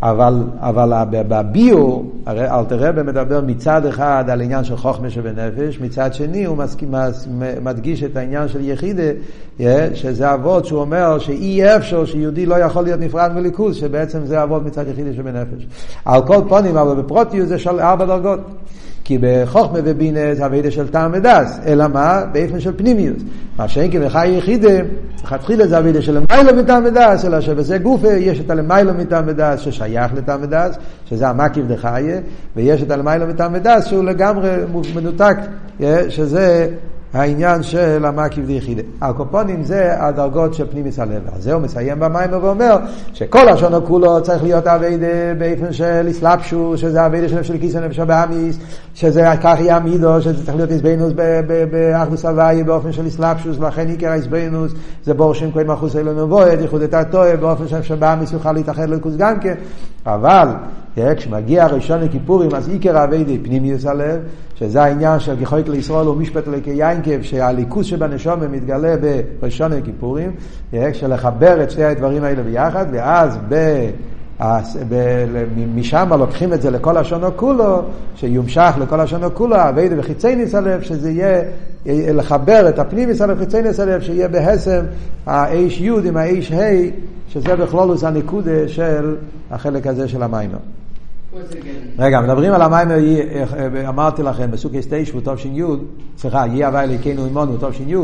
אבל, 0.01 0.43
אבל 0.60 0.93
בביור, 1.10 2.12
הרי 2.26 2.49
אלתר 2.51 2.89
רבי 2.89 3.04
מדבר 3.04 3.41
מצד 3.41 3.86
אחד 3.86 4.26
על 4.30 4.41
עניין 4.41 4.64
של 4.64 4.78
חוכמה 4.78 5.10
שבנפש, 5.10 5.80
מצד 5.80 6.14
שני 6.14 6.45
הוא 6.45 6.58
מסכים, 6.58 6.93
מדגיש 7.62 8.04
את 8.04 8.18
העניין 8.18 8.47
של 8.47 8.70
יחידה, 8.70 9.12
שזה 9.93 10.34
אבות 10.34 10.66
שהוא 10.66 10.80
אומר 10.80 11.20
שאי 11.20 11.76
אפשר 11.76 12.06
שיהודי 12.06 12.45
לא 12.45 12.56
יכול 12.56 12.84
להיות 12.84 12.99
נפרד 12.99 13.32
מליכוז, 13.36 13.76
שבעצם 13.76 14.26
זה 14.26 14.43
אבות 14.43 14.66
מצד 14.66 14.88
יחידה 14.88 15.14
שבנפש. 15.14 15.68
על 16.06 16.28
כל 16.28 16.41
פונים, 16.49 16.78
אבל 16.78 16.95
בפרוטיוס 17.01 17.49
זה 17.49 17.60
של 17.60 17.80
ארבע 17.80 18.06
דרגות. 18.06 18.39
כי 19.04 19.18
בחוכמה 19.22 19.80
ובינה 19.84 20.36
זה 20.36 20.45
אבידה 20.45 20.72
של 20.72 20.88
טעם 20.88 21.12
ודס, 21.14 21.60
אלא 21.66 21.88
מה? 21.88 22.24
באופן 22.32 22.60
של 22.60 22.72
פנימיות. 22.78 23.18
מה 23.58 23.68
שאין 23.68 23.91
כי 23.91 23.99
בחי 23.99 24.28
יחידה, 24.28 24.70
לכתחילה 25.24 25.68
זה 25.68 25.78
אבידה 25.78 26.01
של 26.01 26.18
למיילו 26.18 26.58
מטעם 26.58 26.86
ודס, 26.86 27.26
אלא 27.26 27.41
שבזה 27.41 27.78
גופה 27.78 28.08
יש 28.08 28.39
את 28.39 28.49
הלמיילו 28.49 28.93
מטעם 28.93 29.24
ודס 29.28 29.60
ששייך 29.60 30.14
לטעם 30.16 30.39
ודס, 30.43 30.78
שזה 31.06 31.28
המקיף 31.28 31.66
דחיה, 31.68 32.20
ויש 32.56 32.84
את 32.84 32.91
הלמיילו 32.91 33.28
מטעם 33.28 33.54
ודס 33.54 33.86
שהוא 33.86 34.04
לגמרי 34.04 34.49
מנותק, 34.95 35.38
שזה 36.10 36.68
העניין 37.14 37.64
של 37.64 38.05
המקיף 38.05 38.45
דיחידה. 38.45 38.82
הקופונים 39.01 39.64
זה 39.64 40.03
הדרגות 40.03 40.53
של 40.53 40.68
פנימיס 40.72 40.99
הלב. 40.99 41.22
אז 41.36 41.43
זה 41.43 41.53
הוא 41.53 41.61
מסיים 41.61 41.99
במים 41.99 42.30
ואומר 42.32 42.78
שכל 43.14 43.49
השונו 43.49 43.86
כולו 43.86 44.24
צריך 44.24 44.43
להיות 44.43 44.68
אביידה 44.68 45.34
באופן 45.38 45.74
של 45.74 46.07
אסלאפשו, 46.11 46.78
שזה 46.78 47.05
אביידה 47.05 47.30
של 47.30 47.39
נפש 47.39 47.51
כיסא 47.51 47.78
נפש 47.78 47.99
הבאמיס, 47.99 48.59
שזה 48.95 49.26
כך 49.43 49.55
יהיה 49.59 49.78
עמידו, 49.78 50.22
שזה 50.22 50.45
צריך 50.45 50.57
להיות 50.57 50.72
איזבנוס 50.72 51.14
באחדוס 51.72 52.26
הוואי 52.26 52.64
באופן 52.64 52.91
של 52.91 53.07
אסלאפשוס, 53.07 53.57
ולכן 53.59 53.88
עיקר 53.88 54.09
האיזבנוס 54.09 54.72
זה 55.03 55.14
בור 55.14 55.34
שם 55.34 55.51
כהן 55.51 55.68
מחוס 55.68 55.95
אלו 55.95 56.26
מבואת, 56.26 56.61
ייחוד 56.61 56.82
את 56.82 56.93
הטועה, 56.93 57.36
באופן 57.36 57.68
שנפש 57.68 57.91
הבאמיס 57.91 58.32
יוכל 58.32 58.51
להתאחד 58.51 58.89
לליכוס 58.89 59.16
גם 59.18 59.39
כן. 59.39 59.55
אבל 60.06 60.47
כשמגיע 61.16 61.64
הראשון 61.64 62.01
לכיפורים, 62.01 62.56
אז 62.56 62.70
עיקר 62.70 63.04
אביידה 63.04 63.32
פנימיוס 63.43 63.86
הלב, 63.86 64.20
שזה 64.56 64.84
העניין 64.84 65.20
של 65.20 65.36
כחויק 65.41 65.68
לישראל 65.68 66.08
ומשפט 66.08 66.47
אלוקי 66.47 66.70
יינקב, 66.70 67.22
שהליכוס 67.22 67.86
שבנשום 67.86 68.51
מתגלה 68.51 68.95
בראשון 69.41 69.74
הכיפורים, 69.74 70.32
לחבר 71.08 71.64
את 71.64 71.72
שני 71.72 71.84
הדברים 71.84 72.24
האלה 72.24 72.43
ביחד, 72.43 72.86
ואז 72.91 73.38
ב... 73.49 73.56
משם 75.75 76.13
לוקחים 76.19 76.53
את 76.53 76.61
זה 76.61 76.71
לכל 76.71 76.97
השונו 76.97 77.27
כולו, 77.36 77.81
שיומשך 78.15 78.73
לכל 78.81 78.99
השונו 78.99 79.36
כולו, 79.36 79.55
אביידה 79.55 79.95
וחיצי 79.99 80.36
ניס 80.36 80.55
הלב, 80.55 80.81
שזה 80.81 81.11
יהיה 81.11 81.41
לחבר 82.13 82.69
את 82.69 82.79
הפנים 82.79 83.09
ניס 83.09 83.21
הלב 83.21 83.38
וחיצי 83.38 83.61
ניס 83.61 83.79
הלב, 83.79 84.01
שיהיה 84.01 84.27
בהסם 84.27 84.81
האיש 85.25 85.81
י' 85.81 85.91
עם 86.03 86.17
האיש 86.17 86.51
ה', 86.51 86.71
שזה 87.29 87.55
בכלולוס 87.55 88.03
הנקודה 88.03 88.67
של 88.67 89.15
החלק 89.51 89.88
הזה 89.88 90.07
של 90.07 90.23
המיימר. 90.23 90.57
רגע, 91.99 92.21
מדברים 92.21 92.53
על 92.53 92.61
המיימר, 92.61 92.95
אמרתי 93.88 94.23
לכם, 94.23 94.51
בסוג 94.51 94.75
אסתיישבו, 94.75 95.19
תש"י, 95.23 95.61
סליחה, 96.17 96.45
יהיה 96.47 96.67
הווי 96.67 96.79
אליקנו 96.79 97.25
עמנו, 97.25 97.57
תש"י, 97.57 97.95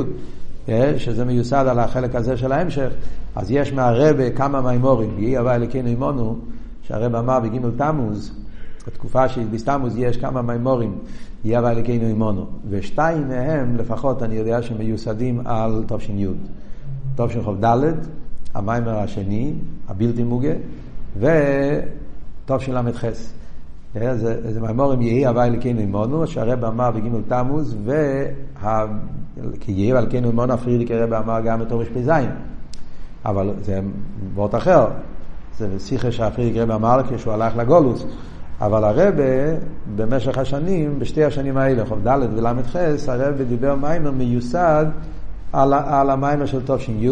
שזה 0.98 1.26
מיוסד 1.26 1.66
על 1.70 1.80
החלק 1.80 2.16
הזה 2.16 2.38
של 2.38 2.52
ההמשך, 2.52 2.90
אז 3.36 3.52
יש 3.52 3.74
מהרבה 3.74 4.30
כמה 4.30 4.62
מימורים, 4.62 5.16
יהיה 5.18 5.40
הווי 5.40 5.56
אליקנו 5.56 5.90
עמנו, 5.90 6.38
שהרב 6.82 7.16
אמר 7.16 7.40
בג' 7.40 7.60
תמוז, 7.78 8.32
בתקופה 8.88 9.30
של 9.30 9.62
תמוז 9.66 9.98
יש 9.98 10.18
כמה 10.18 10.42
מימורים, 10.42 10.98
יהיה 11.44 11.60
הווי 11.60 11.72
אליקנו 11.72 12.06
עמנו, 12.06 12.46
ושתיים 12.70 13.28
מהם 13.28 13.76
לפחות 13.76 14.24
אני 14.24 14.36
יודע 14.36 14.62
שמיוסדים 14.62 15.42
על 15.46 15.84
תש"י. 15.88 16.28
תשכ"ד, 17.16 17.78
המיימר 18.54 18.98
השני, 18.98 19.54
הבלתי 19.90 20.24
מוגה, 20.24 20.54
ו... 21.20 21.28
טוב 22.50 22.62
של 22.62 22.82
ל"ח. 22.82 23.06
זה, 23.94 24.52
זה 24.54 24.62
מימורים 24.62 25.02
יהי 25.02 25.26
הווי 25.26 25.44
אלוקינו 25.44 25.80
עמנו, 25.80 26.28
שהרב 26.28 26.66
אמר 26.66 26.92
בג' 26.92 27.22
תמוז, 27.28 27.76
כי 29.60 29.72
יהי 29.72 29.92
אלוקינו 29.92 30.30
עמנו 30.30 30.54
הפרידיק 30.54 30.92
הרב 30.92 31.14
אמר 31.14 31.40
גם 31.42 31.60
בתור 31.60 31.82
רשפ"ז. 31.82 32.12
אבל 33.26 33.54
זה 33.62 33.80
וורט 34.36 34.56
אחר, 34.56 34.86
זה 35.58 35.80
שיחה 35.80 36.12
שהפרידיק 36.12 36.58
הרב 36.58 36.72
אמר 36.72 37.02
כשהוא 37.10 37.34
הלך 37.34 37.58
לגולוס. 37.58 38.06
אבל 38.62 38.84
הרב 38.84 39.14
במשך 39.96 40.38
השנים, 40.38 41.00
בשתי 41.00 41.24
השנים 41.24 41.58
האלה, 41.58 41.86
חוב 41.86 42.08
ד' 42.08 42.20
ול"ח, 42.36 42.76
הרב 43.08 43.42
דיבר 43.42 43.76
מיימר 43.76 44.12
מיוסד 44.12 44.86
על, 45.54 45.74
על 45.74 46.10
המיימר 46.10 46.46
של 46.46 46.60
תש"י, 46.66 47.10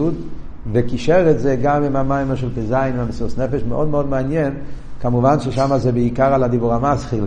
וקישר 0.72 1.32
את 1.32 1.40
זה 1.40 1.56
גם 1.56 1.84
עם 1.84 1.96
המיימר 1.96 2.36
של 2.36 2.50
פ"ז 2.50 2.72
והמסירות 2.72 3.38
נפש, 3.38 3.64
מאוד 3.64 3.88
מאוד 3.88 4.10
מעניין. 4.10 4.54
כמובן 5.02 5.40
ששם 5.40 5.78
זה 5.78 5.92
בעיקר 5.92 6.34
על 6.34 6.44
הדיבור 6.44 6.74
המסחיל, 6.74 7.26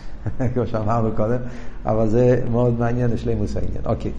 כמו 0.54 0.66
שאמרנו 0.66 1.08
קודם, 1.16 1.38
אבל 1.86 2.08
זה 2.08 2.40
מאוד 2.52 2.78
מעניין 2.78 3.10
לשלימוס 3.10 3.56
העניין. 3.56 3.82
אוקיי. 3.86 4.12